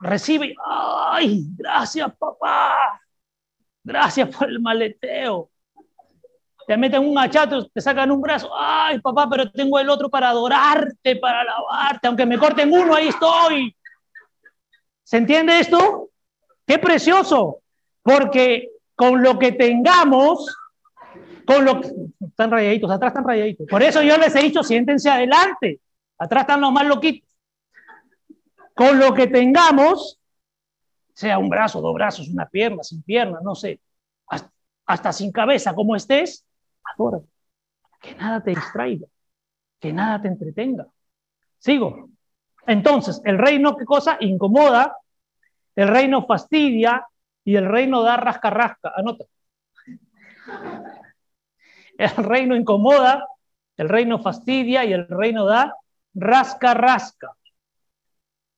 [0.00, 3.00] recibe, ay, gracias, papá.
[3.82, 5.50] Gracias por el maleteo
[6.66, 10.30] te meten un achato, te sacan un brazo, ay papá, pero tengo el otro para
[10.30, 13.76] adorarte, para alabarte, aunque me corten uno, ahí estoy.
[15.02, 16.08] ¿Se entiende esto?
[16.66, 17.60] Qué precioso,
[18.02, 20.56] porque con lo que tengamos,
[21.46, 21.90] con lo que...
[22.26, 23.66] Están rayaditos, atrás están rayaditos.
[23.68, 25.80] Por eso yo les he dicho, siéntense adelante,
[26.18, 27.28] atrás están los más loquitos.
[28.74, 30.18] Con lo que tengamos,
[31.12, 33.78] sea un brazo, dos brazos, una pierna, sin pierna, no sé,
[34.86, 36.44] hasta sin cabeza, como estés,
[36.84, 37.20] adora.
[38.00, 39.06] Que nada te distraiga,
[39.80, 40.86] que nada te entretenga.
[41.58, 42.10] Sigo.
[42.66, 44.16] Entonces, el reino, ¿qué cosa?
[44.20, 44.96] Incomoda,
[45.76, 47.06] el reino fastidia
[47.44, 48.92] y el reino da rasca-rasca.
[48.96, 49.24] Anota.
[51.96, 53.26] El reino incomoda,
[53.76, 55.74] el reino fastidia y el reino da
[56.14, 57.32] rasca-rasca.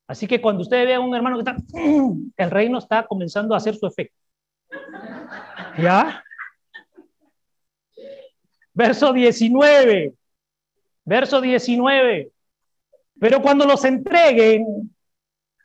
[0.09, 1.57] Así que cuando ustedes vean a un hermano que está,
[2.37, 4.17] el reino está comenzando a hacer su efecto.
[5.79, 6.23] ¿Ya?
[8.77, 10.13] Verso 19.
[11.07, 12.31] Verso 19.
[13.19, 14.95] Pero cuando los entreguen,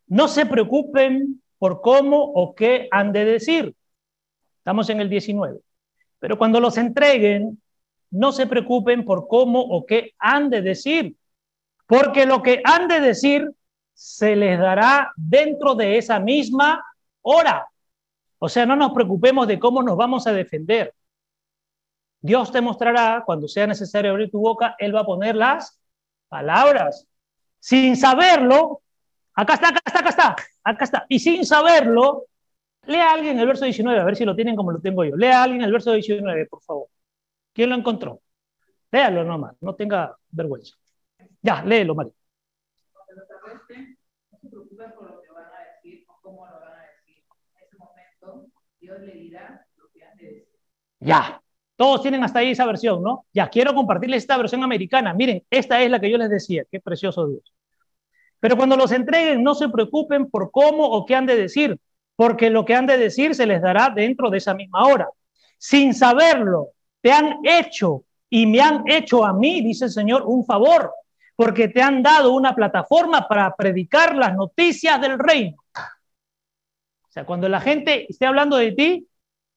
[0.08, 3.76] no se preocupen por cómo o qué han de decir.
[4.60, 5.60] Estamos en el 19.
[6.19, 7.62] Pero cuando los entreguen,
[8.12, 11.17] no se preocupen por cómo o qué han de decir,
[11.88, 13.52] porque lo que han de decir
[13.93, 16.82] se les dará dentro de esa misma
[17.21, 17.67] hora.
[18.39, 20.93] O sea, no nos preocupemos de cómo nos vamos a defender.
[22.22, 25.80] Dios te mostrará cuando sea necesario abrir tu boca, Él va a poner las
[26.28, 27.08] palabras.
[27.60, 28.82] Sin saberlo,
[29.34, 31.06] acá está, acá está, acá está, acá está.
[31.10, 32.26] Y sin saberlo,
[32.86, 35.16] lea alguien el verso 19, a ver si lo tienen como lo tengo yo.
[35.16, 36.88] Lea alguien el verso 19, por favor.
[37.54, 38.22] ¿Quién lo encontró?
[38.92, 40.76] Léalo nomás, no tenga vergüenza.
[41.42, 42.14] Ya, léelo, María.
[51.00, 51.40] Ya,
[51.82, 53.26] todos tienen hasta ahí esa versión, ¿no?
[53.34, 55.15] Ya quiero compartirles esta versión americana.
[55.15, 56.63] Miren, esta es la que yo les decía.
[56.72, 57.56] Qué precioso Dios.
[58.39, 61.80] Pero cuando los entreguen, no se preocupen por cómo o qué han de decir,
[62.15, 65.10] porque lo que han de decir se les dará dentro de esa misma hora.
[65.58, 66.67] Sin saberlo,
[67.02, 70.94] te han hecho y me han hecho a mí, dice el Señor, un favor,
[71.36, 75.58] porque te han dado una plataforma para predicar las noticias del reino.
[75.74, 79.08] O sea, cuando la gente esté hablando de ti,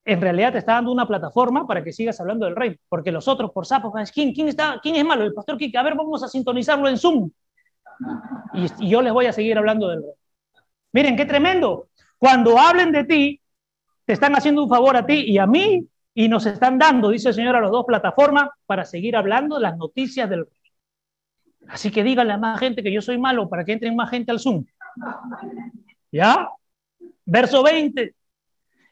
[0.05, 3.27] en realidad te está dando una plataforma para que sigas hablando del rey, porque los
[3.27, 5.23] otros por sapos, ¿quién, quién, está, quién es malo?
[5.23, 7.31] El pastor Kike, a ver, vamos a sintonizarlo en Zoom.
[8.53, 10.11] Y, yo les voy a seguir hablando del rey.
[10.93, 11.87] Miren, qué tremendo.
[12.19, 13.41] Cuando hablen de ti,
[14.05, 17.29] te están haciendo un favor a ti y a mí, y nos están dando, dice
[17.29, 20.71] el Señor, a las dos plataformas para seguir hablando las noticias del rey.
[21.67, 24.31] Así que díganle a más gente que yo soy malo para que entren más gente
[24.31, 24.65] al Zoom.
[26.11, 26.47] ¿Ya?
[27.25, 28.13] Verso 20.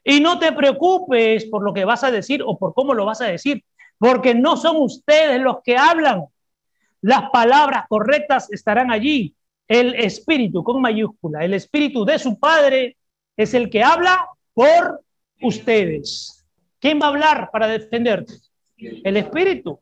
[0.04, 3.22] Y no te preocupes por lo que vas a decir o por cómo lo vas
[3.22, 3.64] a decir,
[3.98, 6.26] porque no son ustedes los que hablan.
[7.00, 9.34] Las palabras correctas estarán allí.
[9.66, 12.98] El espíritu con mayúscula, el espíritu de su Padre
[13.34, 15.02] es el que habla por
[15.40, 16.46] ustedes.
[16.78, 18.34] ¿Quién va a hablar para defenderte?
[18.76, 19.80] El espíritu.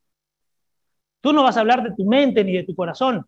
[1.21, 3.27] Tú no vas a hablar de tu mente ni de tu corazón.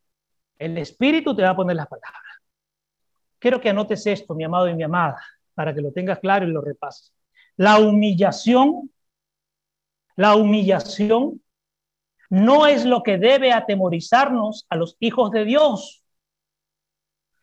[0.58, 2.22] El espíritu te va a poner las palabras.
[3.38, 5.20] Quiero que anotes esto, mi amado y mi amada.
[5.54, 7.12] Para que lo tengas claro y lo repases.
[7.56, 8.90] La humillación,
[10.16, 11.42] la humillación
[12.30, 16.02] no es lo que debe atemorizarnos a los hijos de Dios.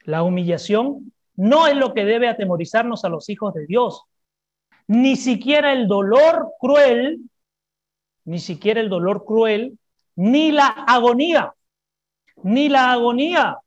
[0.03, 4.03] La humillación no es lo que debe atemorizarnos a los hijos de Dios.
[4.87, 7.21] Ni siquiera el dolor cruel,
[8.25, 9.79] ni siquiera el dolor cruel,
[10.15, 11.53] ni la agonía,
[12.43, 13.57] ni la agonía.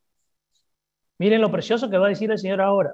[1.18, 2.92] Miren lo precioso que va a decir el Señor ahora.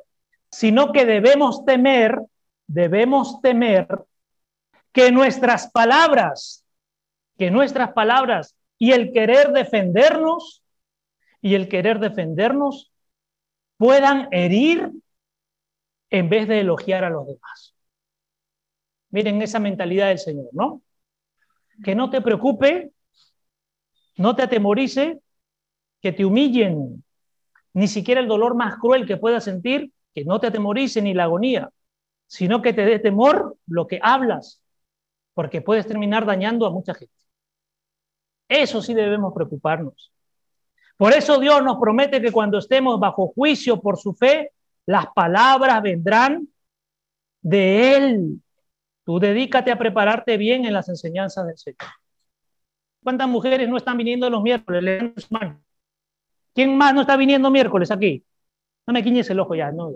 [0.51, 2.19] Sino que debemos temer,
[2.67, 3.87] debemos temer
[4.93, 6.65] que nuestras palabras,
[7.39, 10.63] que nuestras palabras y el querer defendernos,
[11.43, 12.93] y el querer defendernos
[13.77, 14.91] puedan herir
[16.11, 17.75] en vez de elogiar a los demás.
[19.11, 20.83] Miren esa mentalidad del Señor, ¿no?
[21.83, 22.93] Que no te preocupe,
[24.17, 25.21] no te atemorice,
[26.03, 27.05] que te humillen,
[27.73, 31.25] ni siquiera el dolor más cruel que puedas sentir, que no te atemorice ni la
[31.25, 31.71] agonía,
[32.27, 34.63] sino que te dé temor lo que hablas,
[35.35, 37.15] porque puedes terminar dañando a mucha gente.
[38.49, 40.13] Eso sí debemos preocuparnos.
[40.97, 44.53] Por eso Dios nos promete que cuando estemos bajo juicio por su fe,
[44.87, 46.49] las palabras vendrán
[47.41, 48.43] de Él.
[49.05, 51.79] Tú dedícate a prepararte bien en las enseñanzas del Señor.
[53.03, 55.15] ¿Cuántas mujeres no están viniendo los miércoles?
[56.55, 58.25] ¿Quién más no está viniendo miércoles aquí?
[58.91, 59.93] No me quiñes el ojo ya, no.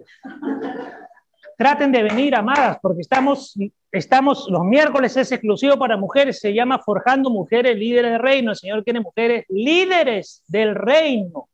[1.59, 3.59] Traten de venir, amadas, porque estamos,
[3.91, 8.53] estamos, los miércoles es exclusivo para mujeres, se llama Forjando Mujeres Líderes del Reino.
[8.53, 11.49] El Señor quiere mujeres líderes del reino,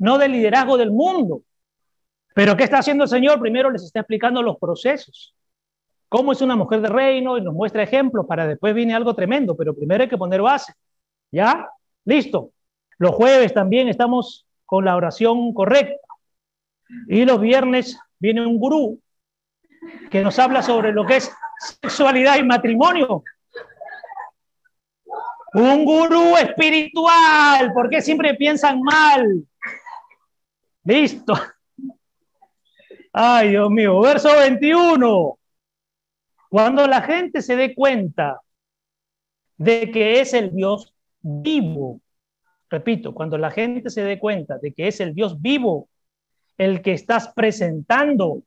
[0.00, 1.42] no del liderazgo del mundo.
[2.34, 3.38] Pero ¿qué está haciendo el Señor?
[3.38, 5.36] Primero les está explicando los procesos.
[6.08, 9.56] Cómo es una mujer de reino y nos muestra ejemplos para después viene algo tremendo,
[9.56, 10.72] pero primero hay que poner base.
[11.30, 11.68] ¿Ya?
[12.04, 12.50] Listo.
[12.98, 16.05] Los jueves también estamos con la oración correcta.
[17.08, 19.00] Y los viernes viene un gurú
[20.10, 23.22] que nos habla sobre lo que es sexualidad y matrimonio.
[25.54, 29.46] Un gurú espiritual, porque siempre piensan mal.
[30.84, 31.34] Listo.
[33.12, 35.38] Ay, Dios mío, verso 21.
[36.50, 38.40] Cuando la gente se dé cuenta
[39.56, 42.00] de que es el Dios vivo,
[42.68, 45.88] repito, cuando la gente se dé cuenta de que es el Dios vivo
[46.58, 48.42] el que estás presentando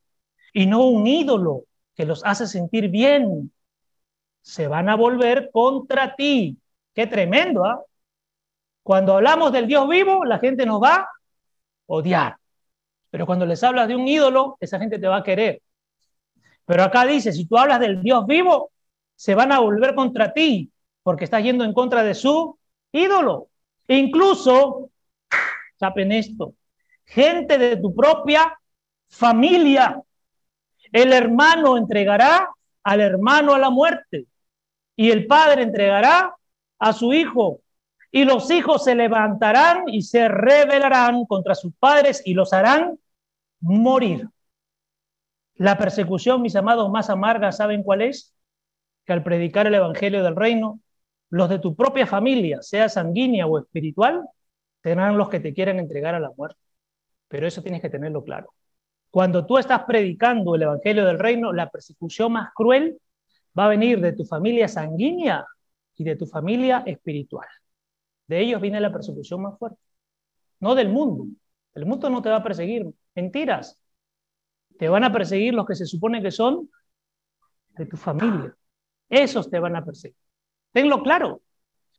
[0.52, 3.52] y no un ídolo que los hace sentir bien,
[4.42, 6.58] se van a volver contra ti.
[6.94, 7.82] Qué tremendo, ¿ah?
[8.82, 11.08] Cuando hablamos del Dios vivo, la gente nos va a
[11.86, 12.36] odiar.
[13.10, 15.62] Pero cuando les hablas de un ídolo, esa gente te va a querer.
[16.64, 18.70] Pero acá dice, si tú hablas del Dios vivo,
[19.14, 22.58] se van a volver contra ti, porque estás yendo en contra de su
[22.92, 23.48] ídolo.
[23.86, 24.90] E incluso,
[25.78, 26.54] saben esto,
[27.10, 28.58] gente de tu propia
[29.08, 30.02] familia
[30.92, 32.50] el hermano entregará
[32.82, 34.26] al hermano a la muerte
[34.96, 36.34] y el padre entregará
[36.78, 37.60] a su hijo
[38.10, 42.98] y los hijos se levantarán y se rebelarán contra sus padres y los harán
[43.60, 44.28] morir.
[45.54, 48.34] La persecución, mis amados, más amarga, ¿saben cuál es?
[49.04, 50.80] Que al predicar el Evangelio del Reino,
[51.28, 54.26] los de tu propia familia, sea sanguínea o espiritual,
[54.82, 56.60] serán los que te quieran entregar a la muerte.
[57.30, 58.52] Pero eso tienes que tenerlo claro.
[59.08, 63.00] Cuando tú estás predicando el Evangelio del Reino, la persecución más cruel
[63.56, 65.46] va a venir de tu familia sanguínea
[65.96, 67.46] y de tu familia espiritual.
[68.26, 69.78] De ellos viene la persecución más fuerte,
[70.58, 71.26] no del mundo.
[71.74, 73.80] El mundo no te va a perseguir, mentiras.
[74.76, 76.68] Te van a perseguir los que se supone que son
[77.76, 78.56] de tu familia.
[79.08, 80.16] Esos te van a perseguir.
[80.72, 81.42] Tenlo claro.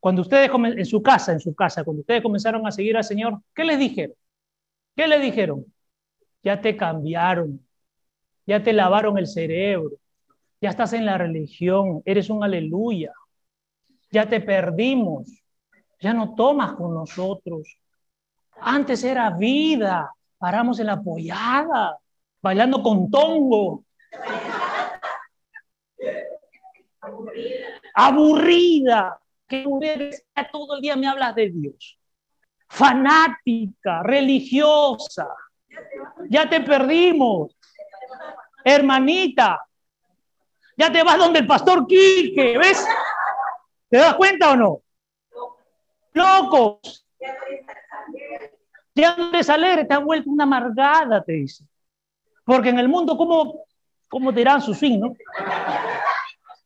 [0.01, 3.39] Cuando ustedes en su casa, en su casa, cuando ustedes comenzaron a seguir al Señor,
[3.55, 4.15] ¿qué les dijeron?
[4.95, 5.65] ¿Qué les dijeron?
[6.43, 7.65] ya te cambiaron,
[8.45, 9.97] ya te lavaron el cerebro,
[10.59, 13.11] ya estás en la religión, eres un aleluya,
[14.11, 15.31] ya te perdimos,
[15.99, 17.77] ya no tomas con nosotros.
[18.59, 21.97] Antes era vida, paramos en la apoyada,
[22.41, 23.83] bailando con tongo.
[27.93, 29.17] Aburrida.
[29.47, 29.65] Que
[30.51, 31.99] todo el día me hablas de Dios.
[32.71, 35.27] Fanática, religiosa.
[36.29, 37.53] Ya te perdimos.
[38.63, 39.59] Hermanita.
[40.77, 42.87] Ya te vas donde el pastor Quique, ¿ves?
[43.89, 44.81] ¿Te das cuenta o no?
[46.13, 47.05] Locos.
[48.93, 51.65] Te alegre, te ha vuelto una amargada, te dice.
[52.45, 53.65] Porque en el mundo, ¿cómo,
[54.07, 55.01] cómo te dirán su fin?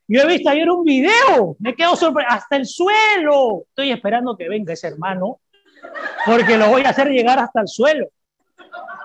[0.08, 3.64] Yo he visto ayer un video, me quedo sorprendido, hasta el suelo.
[3.70, 5.40] Estoy esperando que venga ese hermano,
[6.26, 8.08] porque lo voy a hacer llegar hasta el suelo.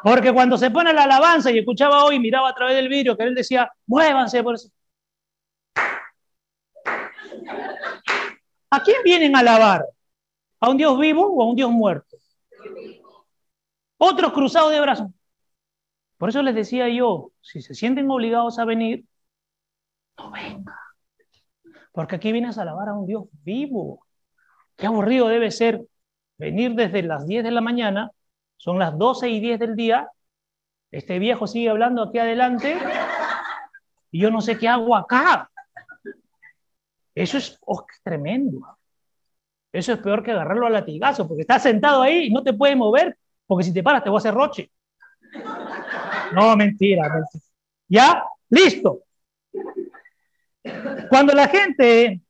[0.03, 3.25] Porque cuando se pone la alabanza y escuchaba hoy, miraba a través del vidrio que
[3.25, 4.71] él decía, muévanse por eso.
[8.71, 9.85] ¿A quién vienen a alabar?
[10.61, 12.16] ¿A un Dios vivo o a un Dios muerto?
[13.99, 15.09] Otros cruzados de brazos.
[16.16, 19.05] Por eso les decía yo, si se sienten obligados a venir,
[20.16, 20.79] no venga.
[21.93, 24.07] Porque aquí vienes a alabar a un Dios vivo.
[24.77, 25.83] Qué aburrido debe ser
[26.40, 28.11] venir desde las 10 de la mañana,
[28.57, 30.09] son las 12 y 10 del día,
[30.90, 32.76] este viejo sigue hablando aquí adelante
[34.11, 35.48] y yo no sé qué hago acá.
[37.14, 38.66] Eso es oh, tremendo.
[39.70, 42.76] Eso es peor que agarrarlo a latigazo, porque estás sentado ahí y no te puedes
[42.76, 44.70] mover, porque si te paras te voy a hacer roche.
[46.33, 47.44] No, mentira, mentira.
[47.87, 48.24] ¿Ya?
[48.48, 49.03] Listo.
[51.09, 52.20] Cuando la gente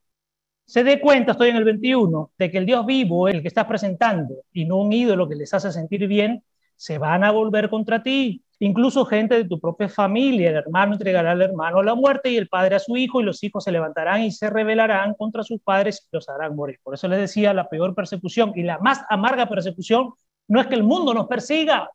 [0.71, 3.65] se dé cuenta, estoy en el 21, de que el Dios vivo, el que estás
[3.65, 6.45] presentando, y no un ídolo que les hace sentir bien,
[6.77, 8.41] se van a volver contra ti.
[8.59, 12.47] Incluso gente de tu propia familia, el hermano entregará al hermano la muerte y el
[12.47, 16.07] padre a su hijo, y los hijos se levantarán y se rebelarán contra sus padres
[16.09, 16.79] y los harán morir.
[16.81, 20.13] Por eso les decía, la peor persecución y la más amarga persecución
[20.47, 21.89] no es que el mundo nos persiga,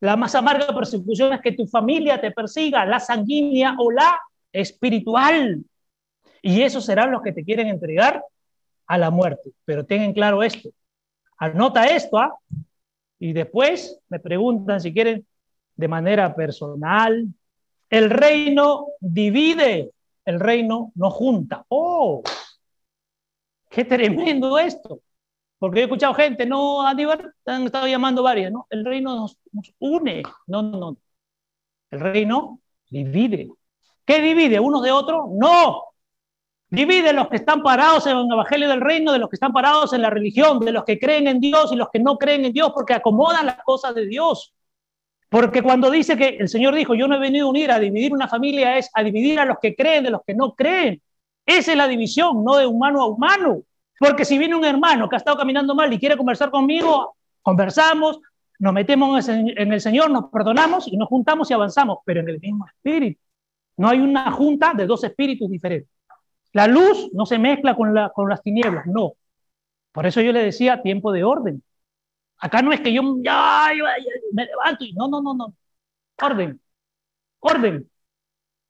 [0.00, 4.18] la más amarga persecución es que tu familia te persiga, la sanguínea o la
[4.50, 5.62] espiritual.
[6.42, 8.22] Y esos serán los que te quieren entregar
[8.86, 9.50] a la muerte.
[9.64, 10.70] Pero tengan claro esto.
[11.38, 12.34] Anota esto, ¿ah?
[13.18, 15.26] Y después me preguntan si quieren
[15.76, 17.26] de manera personal.
[17.90, 19.92] El reino divide,
[20.24, 21.64] el reino no junta.
[21.68, 22.22] ¡Oh!
[23.70, 25.00] ¡Qué tremendo esto!
[25.58, 28.66] Porque he escuchado gente, no, Aníbal, han estado llamando varias, ¿no?
[28.70, 30.22] El reino nos, nos une.
[30.46, 30.96] No, no, no.
[31.90, 33.50] El reino divide.
[34.04, 34.60] ¿Qué divide?
[34.60, 35.24] ¿Unos de otros?
[35.32, 35.82] No.
[36.70, 39.92] Divide los que están parados en el Evangelio del Reino de los que están parados
[39.94, 42.52] en la religión, de los que creen en Dios y los que no creen en
[42.52, 44.52] Dios, porque acomodan las cosas de Dios.
[45.30, 48.12] Porque cuando dice que el Señor dijo, yo no he venido a unir, a dividir
[48.12, 51.00] una familia, es a dividir a los que creen de los que no creen.
[51.46, 53.62] Esa es la división, no de humano a humano.
[53.98, 58.20] Porque si viene un hermano que ha estado caminando mal y quiere conversar conmigo, conversamos,
[58.58, 62.40] nos metemos en el Señor, nos perdonamos y nos juntamos y avanzamos, pero en el
[62.40, 63.20] mismo espíritu.
[63.76, 65.97] No hay una junta de dos espíritus diferentes.
[66.52, 69.14] La luz no se mezcla con, la, con las tinieblas, no.
[69.92, 71.62] Por eso yo le decía tiempo de orden.
[72.38, 75.54] Acá no es que yo me levanto y no, no, no, no.
[76.22, 76.60] Orden,
[77.40, 77.90] orden.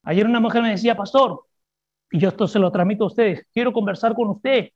[0.04, 1.44] Ayer una mujer me decía, pastor,
[2.10, 4.70] y yo esto se lo transmito a ustedes, quiero conversar con usted.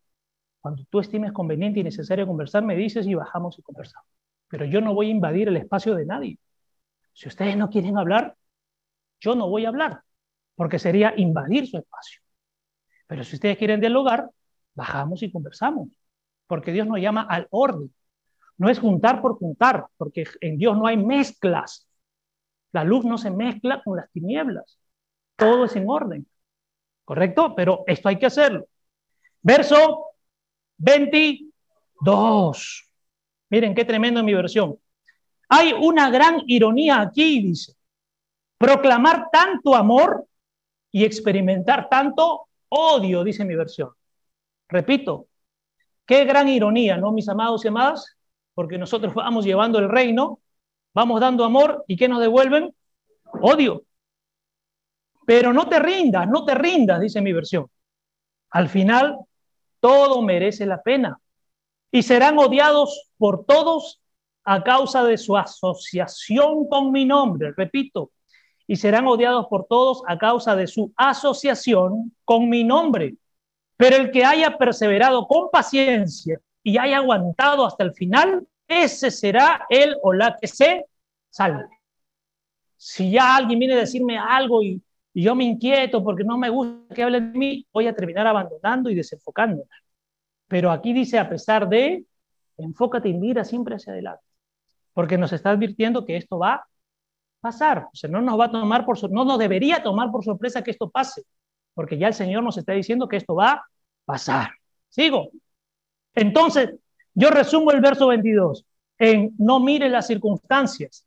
[0.61, 4.09] Cuando tú estimes conveniente y necesario conversar, me dices y bajamos y conversamos.
[4.49, 6.38] Pero yo no voy a invadir el espacio de nadie.
[7.12, 8.37] Si ustedes no quieren hablar,
[9.21, 10.03] yo no voy a hablar,
[10.57, 12.22] porque sería invadir su espacio.
[13.12, 14.31] Pero si ustedes quieren dialogar,
[14.72, 15.90] bajamos y conversamos,
[16.46, 17.92] porque Dios nos llama al orden.
[18.57, 21.87] No es juntar por juntar, porque en Dios no hay mezclas.
[22.72, 24.79] La luz no se mezcla con las tinieblas.
[25.37, 26.27] Todo es en orden.
[27.05, 27.55] ¿Correcto?
[27.55, 28.64] Pero esto hay que hacerlo.
[29.42, 30.07] Verso
[30.79, 32.90] 22.
[33.51, 34.79] Miren qué tremendo en mi versión.
[35.51, 37.75] Hay una gran ironía aquí, dice.
[38.57, 40.27] Proclamar tanto amor
[40.90, 43.91] y experimentar tanto Odio, dice mi versión.
[44.67, 45.27] Repito,
[46.07, 48.17] qué gran ironía, ¿no, mis amados y amadas?
[48.55, 50.41] Porque nosotros vamos llevando el reino,
[50.95, 52.75] vamos dando amor y ¿qué nos devuelven?
[53.43, 53.85] Odio.
[55.27, 57.67] Pero no te rindas, no te rindas, dice mi versión.
[58.51, 59.19] Al final,
[59.79, 61.21] todo merece la pena
[61.91, 64.01] y serán odiados por todos
[64.45, 67.53] a causa de su asociación con mi nombre.
[67.55, 68.13] Repito,
[68.66, 73.16] y serán odiados por todos a causa de su asociación con mi nombre.
[73.77, 79.66] Pero el que haya perseverado con paciencia y haya aguantado hasta el final, ese será
[79.68, 80.87] él o la que se
[81.31, 81.66] salve.
[82.77, 84.83] Si ya alguien viene a decirme algo y,
[85.14, 88.88] yo me inquieto porque no me gusta que hablen de mí, voy a terminar abandonando
[88.88, 89.69] y desenfocándome.
[90.48, 92.06] Pero aquí dice, a pesar de,
[92.56, 94.25] enfócate y mira siempre hacia adelante,
[94.94, 96.67] porque nos está advirtiendo que esto va
[97.43, 97.88] pasar.
[97.93, 100.71] O sea, no nos va a tomar por no nos debería tomar por sorpresa que
[100.71, 101.25] esto pase,
[101.75, 103.65] porque ya el Señor nos está diciendo que esto va a
[104.07, 104.53] pasar.
[104.88, 105.31] Sigo.
[106.15, 106.71] Entonces,
[107.15, 108.65] yo resumo el verso 22
[108.99, 111.05] en no mires las circunstancias,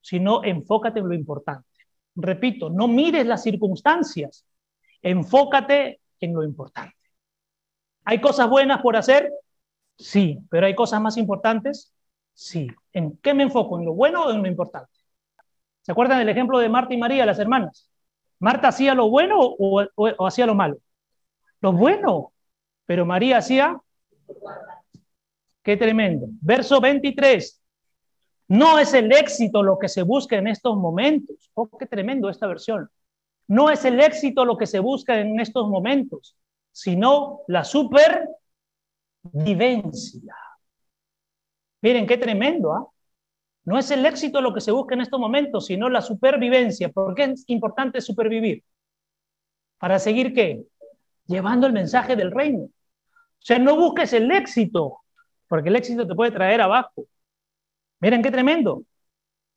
[0.00, 1.68] sino enfócate en lo importante.
[2.14, 4.44] Repito, no mires las circunstancias,
[5.02, 6.96] enfócate en lo importante.
[8.04, 9.32] ¿Hay cosas buenas por hacer?
[9.96, 11.92] Sí, pero hay cosas más importantes?
[12.34, 12.68] Sí.
[12.92, 13.78] ¿En qué me enfoco?
[13.78, 15.01] ¿En lo bueno o en lo importante?
[15.82, 17.88] ¿Se acuerdan del ejemplo de Marta y María, las hermanas?
[18.38, 20.78] ¿Marta hacía lo bueno o, hacía lo malo?
[21.60, 22.32] Lo bueno,
[22.86, 23.80] pero María hacía...
[25.62, 26.26] Qué tremendo.
[26.40, 27.60] Verso 23.
[28.48, 31.50] No es el éxito lo que se busca en estos momentos.
[31.54, 32.90] Oh, qué tremendo esta versión.
[33.46, 36.36] No es el éxito lo que se busca en estos momentos,
[36.72, 40.34] sino la supervivencia.
[41.80, 42.86] Miren qué tremendo, ¿ah?
[43.64, 46.88] No es el éxito lo que se busca en estos momentos, sino la supervivencia.
[46.88, 48.64] ¿Por qué es importante supervivir?
[49.78, 50.64] ¿Para seguir qué?
[51.26, 52.64] Llevando el mensaje del reino.
[52.64, 52.70] O
[53.38, 54.98] sea, no busques el éxito,
[55.48, 57.06] porque el éxito te puede traer abajo.
[58.00, 58.82] Miren qué tremendo.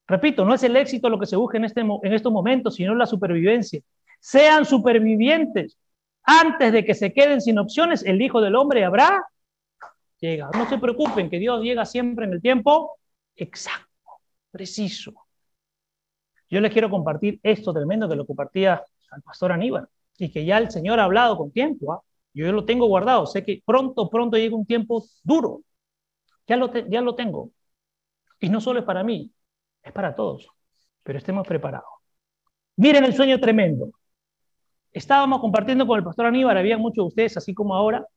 [0.08, 2.94] Repito, no es el éxito lo que se busca en, este, en estos momentos, sino
[2.94, 3.82] la supervivencia.
[4.20, 5.78] Sean supervivientes.
[6.24, 9.24] Antes de que se queden sin opciones, el Hijo del Hombre habrá
[10.20, 10.50] llega.
[10.54, 12.98] No se preocupen, que Dios llega siempre en el tiempo
[13.36, 13.95] exacto
[14.56, 15.14] preciso.
[16.50, 18.82] Yo les quiero compartir esto tremendo que lo compartía
[19.12, 21.92] al pastor Aníbal y que ya el Señor ha hablado con tiempo.
[21.92, 22.02] ¿ah?
[22.34, 23.26] Yo lo tengo guardado.
[23.26, 25.62] Sé que pronto, pronto llega un tiempo duro.
[26.48, 27.52] Ya lo, ya lo tengo.
[28.40, 29.30] Y no solo es para mí,
[29.84, 30.48] es para todos.
[31.04, 31.90] Pero estemos preparados.
[32.78, 33.92] Miren el sueño tremendo.
[34.94, 38.08] Estábamos compartiendo con el pastor Aníbal, había muchos de ustedes, así como ahora.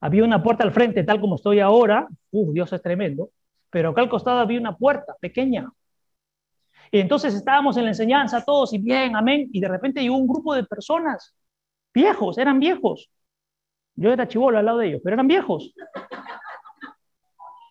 [0.00, 2.06] Había una puerta al frente, tal como estoy ahora.
[2.30, 3.30] Uf, Dios es tremendo
[3.74, 5.68] pero acá al costado había una puerta pequeña.
[6.92, 10.28] Y entonces estábamos en la enseñanza todos y bien, amén, y de repente llegó un
[10.28, 11.34] grupo de personas,
[11.92, 13.10] viejos, eran viejos.
[13.96, 15.74] Yo era chivolo al lado de ellos, pero eran viejos.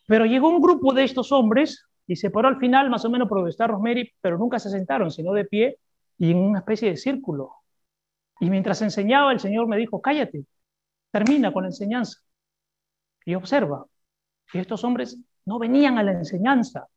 [0.06, 3.30] Pero llegó un grupo de estos hombres y se paró al final, más o menos
[3.30, 5.80] por donde está Rosemary, pero nunca se sentaron, sino de pie
[6.18, 7.54] y en una especie de círculo.
[8.42, 10.46] Y mientras enseñaba, el Señor me dijo, cállate,
[11.12, 12.20] termina con la enseñanza.
[13.24, 13.86] Y observa.
[14.52, 16.88] Y estos hombres no venían a la enseñanza,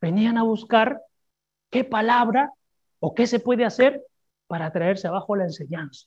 [0.00, 1.02] venían a buscar
[1.70, 2.52] qué palabra
[2.98, 4.02] o qué se puede hacer
[4.46, 6.06] para traerse abajo la enseñanza,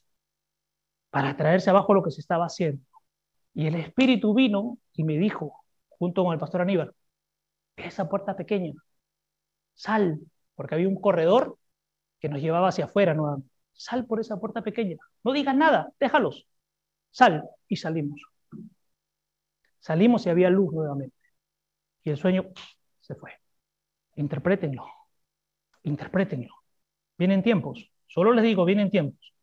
[1.10, 2.84] para traerse abajo lo que se estaba haciendo.
[3.54, 6.94] Y el Espíritu vino y me dijo, junto con el pastor Aníbal,
[7.76, 8.72] esa puerta pequeña,
[9.74, 10.20] sal,
[10.54, 11.58] porque había un corredor
[12.20, 13.50] que nos llevaba hacia afuera nuevamente.
[13.72, 16.46] Sal por esa puerta pequeña, no digas nada, déjalos.
[17.10, 18.20] Sal y salimos.
[19.80, 21.23] Salimos y había luz nuevamente
[22.04, 22.46] y el sueño
[23.00, 23.32] se fue.
[24.16, 24.86] Interprétenlo,
[25.82, 26.54] interprétenlo.
[27.18, 29.34] Vienen tiempos, solo les digo, vienen tiempos.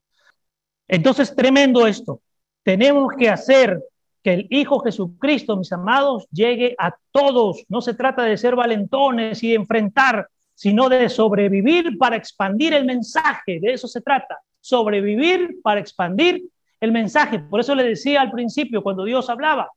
[0.87, 2.21] Entonces, tremendo esto.
[2.63, 3.81] Tenemos que hacer
[4.21, 7.63] que el Hijo Jesucristo, mis amados, llegue a todos.
[7.69, 12.85] No se trata de ser valentones y de enfrentar, sino de sobrevivir para expandir el
[12.85, 13.59] mensaje.
[13.59, 14.39] De eso se trata.
[14.59, 16.43] Sobrevivir para expandir
[16.79, 17.39] el mensaje.
[17.39, 19.71] Por eso le decía al principio, cuando Dios hablaba,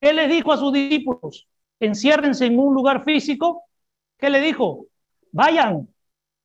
[0.00, 1.48] Él les dijo a sus discípulos,
[1.80, 3.64] enciérrense en un lugar físico,
[4.16, 4.86] ¿qué le dijo?
[5.32, 5.88] Vayan,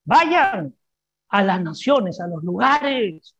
[0.04, 0.76] vayan
[1.30, 3.36] a las naciones, a los lugares.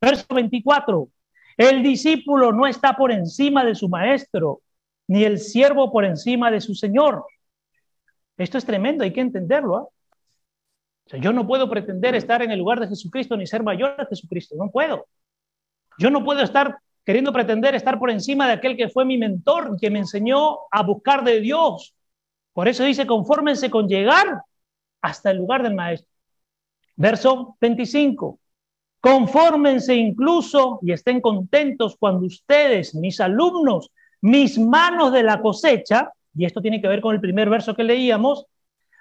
[0.00, 1.08] Verso 24,
[1.56, 4.62] el discípulo no está por encima de su maestro,
[5.08, 7.24] ni el siervo por encima de su señor.
[8.36, 9.76] Esto es tremendo, hay que entenderlo.
[11.12, 11.16] ¿ah?
[11.18, 14.54] yo no puedo pretender estar en el lugar de Jesucristo ni ser mayor a Jesucristo,
[14.56, 15.06] no puedo.
[15.98, 16.78] Yo no puedo estar
[17.10, 20.84] queriendo pretender estar por encima de aquel que fue mi mentor, que me enseñó a
[20.84, 21.92] buscar de Dios.
[22.52, 24.42] Por eso dice, confórmense con llegar
[25.02, 26.08] hasta el lugar del maestro.
[26.94, 28.38] Verso 25.
[29.00, 33.90] Confórmense incluso y estén contentos cuando ustedes, mis alumnos,
[34.20, 37.82] mis manos de la cosecha, y esto tiene que ver con el primer verso que
[37.82, 38.46] leíamos,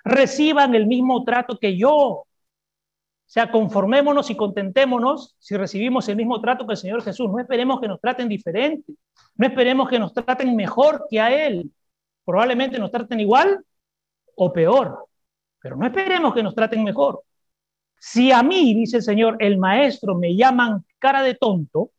[0.04, 2.26] reciban el mismo trato que yo.
[3.30, 7.30] O sea, conformémonos y contentémonos si recibimos el mismo trato que el Señor Jesús.
[7.30, 8.92] No esperemos que nos traten diferente.
[9.36, 11.72] No esperemos que nos traten mejor que a Él.
[12.26, 13.64] Probablemente nos traten igual
[14.34, 15.06] o peor.
[15.60, 17.22] Pero no esperemos que nos traten mejor.
[18.00, 21.92] Si a mí, dice el Señor, el maestro me llaman cara de tonto,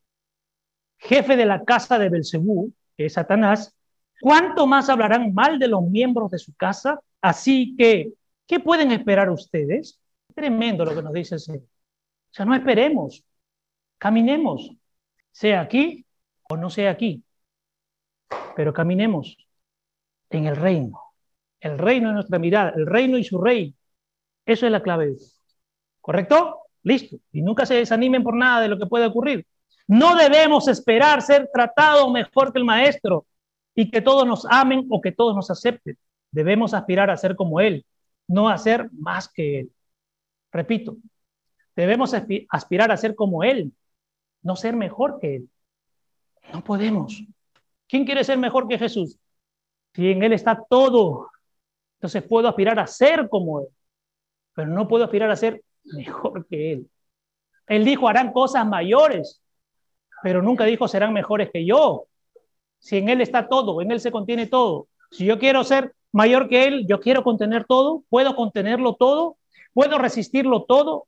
[0.97, 3.73] jefe de la casa de Belcebú, que es Satanás,
[4.19, 6.99] ¿cuánto más hablarán mal de los miembros de su casa?
[7.21, 8.11] Así que,
[8.45, 10.00] ¿qué pueden esperar ustedes?
[10.33, 11.61] Tremendo lo que nos dice el Señor.
[11.61, 13.23] O sea, no esperemos,
[13.97, 14.71] caminemos,
[15.31, 16.05] sea aquí
[16.49, 17.23] o no sea aquí,
[18.55, 19.37] pero caminemos
[20.29, 20.99] en el reino.
[21.59, 23.75] El reino es nuestra mirada, el reino y su rey.
[24.45, 25.15] Eso es la clave.
[25.99, 26.61] ¿Correcto?
[26.83, 27.17] Listo.
[27.31, 29.45] Y nunca se desanimen por nada de lo que pueda ocurrir.
[29.87, 33.25] No debemos esperar ser tratados mejor que el maestro
[33.75, 35.97] y que todos nos amen o que todos nos acepten.
[36.31, 37.85] Debemos aspirar a ser como Él,
[38.27, 39.71] no a ser más que Él.
[40.51, 40.97] Repito,
[41.75, 42.13] debemos
[42.49, 43.73] aspirar a ser como Él,
[44.41, 45.49] no ser mejor que Él.
[46.53, 47.23] No podemos.
[47.87, 49.17] ¿Quién quiere ser mejor que Jesús?
[49.93, 51.29] Si en Él está todo,
[51.97, 53.67] entonces puedo aspirar a ser como Él,
[54.53, 56.89] pero no puedo aspirar a ser mejor que Él.
[57.67, 59.41] Él dijo, harán cosas mayores,
[60.23, 62.07] pero nunca dijo, serán mejores que yo.
[62.79, 64.87] Si en Él está todo, en Él se contiene todo.
[65.11, 69.37] Si yo quiero ser mayor que Él, yo quiero contener todo, puedo contenerlo todo,
[69.73, 71.07] puedo resistirlo todo,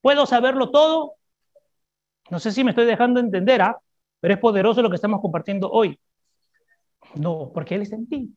[0.00, 1.14] puedo saberlo todo.
[2.30, 3.78] No sé si me estoy dejando entender, ¿ah?
[4.20, 5.98] pero es poderoso lo que estamos compartiendo hoy.
[7.14, 8.30] No, porque Él está en ti.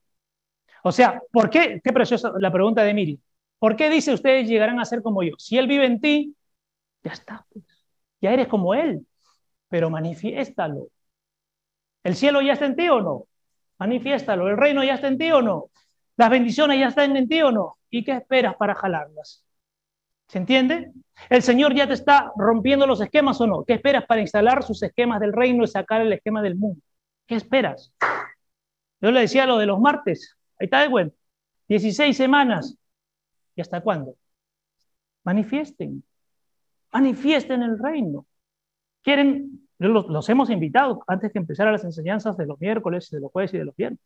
[0.83, 1.81] O sea, ¿por qué?
[1.83, 3.19] Qué preciosa la pregunta de Miri.
[3.59, 5.33] ¿Por qué dice ustedes llegarán a ser como yo?
[5.37, 6.35] Si Él vive en ti,
[7.03, 7.45] ya está.
[7.51, 7.65] Pues.
[8.21, 9.05] Ya eres como Él,
[9.69, 10.87] pero manifiéstalo.
[12.03, 13.27] ¿El cielo ya está en ti o no?
[13.77, 14.47] Manifiéstalo.
[14.47, 15.69] ¿El reino ya está en ti o no?
[16.17, 17.77] ¿Las bendiciones ya están en ti o no?
[17.89, 19.43] ¿Y qué esperas para jalarlas?
[20.27, 20.91] ¿Se entiende?
[21.29, 23.63] ¿El Señor ya te está rompiendo los esquemas o no?
[23.65, 26.81] ¿Qué esperas para instalar sus esquemas del reino y sacar el esquema del mundo?
[27.27, 27.93] ¿Qué esperas?
[29.01, 30.37] Yo le decía lo de los martes.
[30.59, 31.11] Ahí está bueno.
[31.67, 32.77] 16 semanas.
[33.55, 34.15] ¿Y hasta cuándo?
[35.23, 36.03] Manifiesten.
[36.93, 38.25] Manifiesten el reino.
[39.01, 43.31] Quieren, los, los hemos invitado antes que empezara las enseñanzas de los miércoles, de los
[43.31, 43.99] jueves y de los viernes.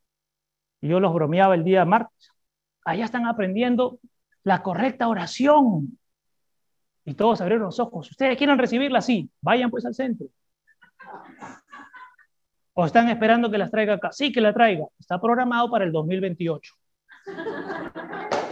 [0.81, 2.31] Y yo los bromeaba el día martes.
[2.83, 3.99] Allá están aprendiendo
[4.43, 5.97] la correcta oración.
[7.03, 8.09] Y todos abrieron los ojos.
[8.11, 10.27] Ustedes quieren recibirla así, vayan pues al centro.
[12.73, 14.11] ¿O están esperando que las traiga acá?
[14.11, 14.85] Sí, que la traiga.
[14.99, 16.73] Está programado para el 2028.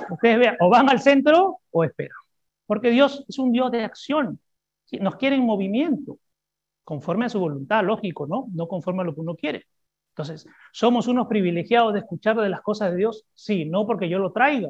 [0.09, 2.17] Ustedes vean, o van al centro o esperan.
[2.65, 4.39] Porque Dios es un Dios de acción.
[4.99, 6.17] Nos quiere en movimiento,
[6.83, 8.47] conforme a su voluntad, lógico, ¿no?
[8.53, 9.65] No conforme a lo que uno quiere.
[10.13, 13.25] Entonces, ¿somos unos privilegiados de escuchar de las cosas de Dios?
[13.33, 14.69] Sí, no porque yo lo traiga,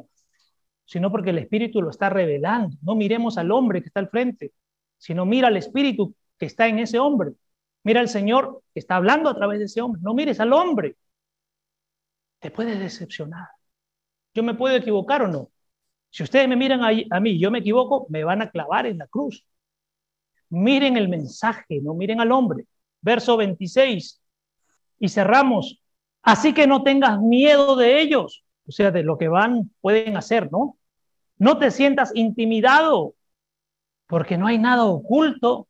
[0.86, 2.76] sino porque el Espíritu lo está revelando.
[2.82, 4.52] No miremos al hombre que está al frente,
[4.96, 7.32] sino mira al Espíritu que está en ese hombre.
[7.82, 10.00] Mira al Señor que está hablando a través de ese hombre.
[10.02, 10.96] No mires al hombre.
[12.38, 13.48] Te puedes decepcionar.
[14.34, 15.50] Yo me puedo equivocar o no.
[16.10, 18.98] Si ustedes me miran a, a mí, yo me equivoco, me van a clavar en
[18.98, 19.46] la cruz.
[20.48, 22.64] Miren el mensaje, no miren al hombre.
[23.02, 24.22] Verso 26.
[25.04, 25.82] Y cerramos.
[26.22, 30.50] Así que no tengas miedo de ellos, o sea, de lo que van, pueden hacer,
[30.50, 30.78] ¿no?
[31.36, 33.14] No te sientas intimidado,
[34.06, 35.68] porque no hay nada oculto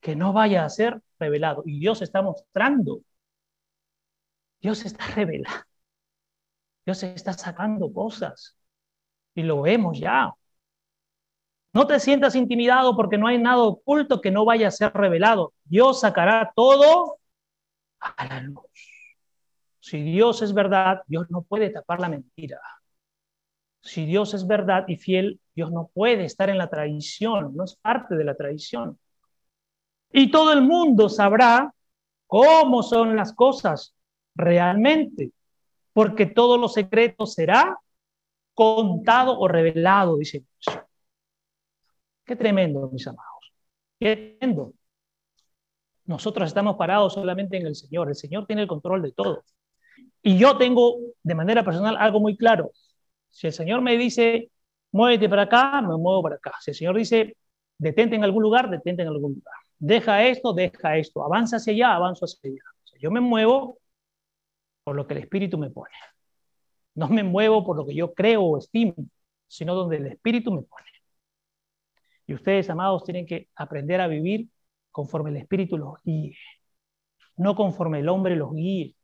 [0.00, 1.62] que no vaya a ser revelado.
[1.64, 3.00] Y Dios está mostrando.
[4.60, 5.64] Dios está revelando.
[6.84, 8.54] Dios está sacando cosas.
[9.34, 10.30] Y lo vemos ya.
[11.72, 15.54] No te sientas intimidado porque no hay nada oculto que no vaya a ser revelado.
[15.64, 17.16] Dios sacará todo
[18.02, 18.64] a la luz.
[19.80, 22.60] Si Dios es verdad, Dios no puede tapar la mentira.
[23.80, 27.74] Si Dios es verdad y fiel, Dios no puede estar en la traición, no es
[27.76, 28.98] parte de la traición.
[30.12, 31.74] Y todo el mundo sabrá
[32.26, 33.94] cómo son las cosas
[34.34, 35.32] realmente,
[35.92, 37.76] porque todo lo secreto será
[38.54, 40.80] contado o revelado, dice Dios.
[42.24, 43.52] Qué tremendo, mis amados.
[43.98, 44.74] Qué tremendo.
[46.04, 48.08] Nosotros estamos parados solamente en el Señor.
[48.08, 49.44] El Señor tiene el control de todo.
[50.22, 52.72] Y yo tengo de manera personal algo muy claro.
[53.30, 54.50] Si el Señor me dice,
[54.92, 56.54] muévete para acá, me muevo para acá.
[56.60, 57.36] Si el Señor dice,
[57.78, 59.54] detente en algún lugar, detente en algún lugar.
[59.78, 61.24] Deja esto, deja esto.
[61.24, 63.00] Avanza hacia allá, avanzo hacia allá.
[63.00, 63.78] yo me muevo
[64.84, 65.94] por lo que el Espíritu me pone.
[66.94, 68.94] No me muevo por lo que yo creo o estimo,
[69.46, 70.86] sino donde el Espíritu me pone.
[72.26, 74.48] Y ustedes, amados, tienen que aprender a vivir
[74.92, 76.36] conforme el Espíritu los guíe.
[77.36, 78.94] No conforme el hombre los guíe,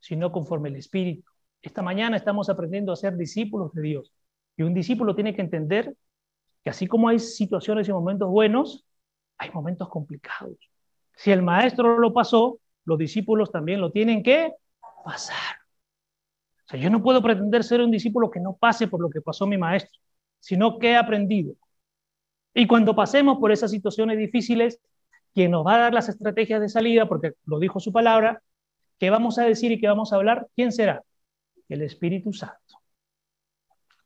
[0.00, 1.30] sino conforme el Espíritu.
[1.62, 4.12] Esta mañana estamos aprendiendo a ser discípulos de Dios.
[4.56, 5.94] Y un discípulo tiene que entender
[6.64, 8.84] que así como hay situaciones y momentos buenos,
[9.36, 10.56] hay momentos complicados.
[11.14, 14.52] Si el maestro lo pasó, los discípulos también lo tienen que
[15.04, 15.56] pasar.
[16.66, 19.20] O sea, yo no puedo pretender ser un discípulo que no pase por lo que
[19.20, 20.00] pasó mi maestro,
[20.38, 21.54] sino que he aprendido.
[22.54, 24.80] Y cuando pasemos por esas situaciones difíciles,
[25.34, 28.42] quien nos va a dar las estrategias de salida, porque lo dijo su palabra,
[28.98, 30.48] ¿qué vamos a decir y qué vamos a hablar?
[30.54, 31.02] ¿Quién será?
[31.68, 32.82] El Espíritu Santo.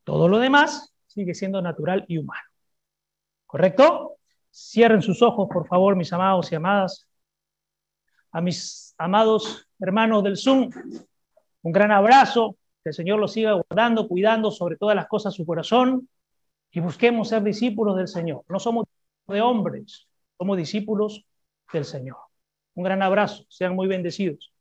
[0.05, 2.43] Todo lo demás sigue siendo natural y humano.
[3.47, 4.16] ¿Correcto?
[4.51, 7.07] Cierren sus ojos, por favor, mis amados y amadas.
[8.31, 10.70] A mis amados hermanos del Zoom,
[11.62, 15.47] un gran abrazo, que el Señor los siga guardando, cuidando sobre todas las cosas su
[15.47, 16.09] corazón
[16.73, 18.45] y busquemos ser discípulos del Señor.
[18.49, 18.87] No somos
[19.27, 20.09] de hombres,
[20.43, 21.24] somos discípulos
[21.72, 22.16] del Señor.
[22.74, 24.51] Un gran abrazo, sean muy bendecidos.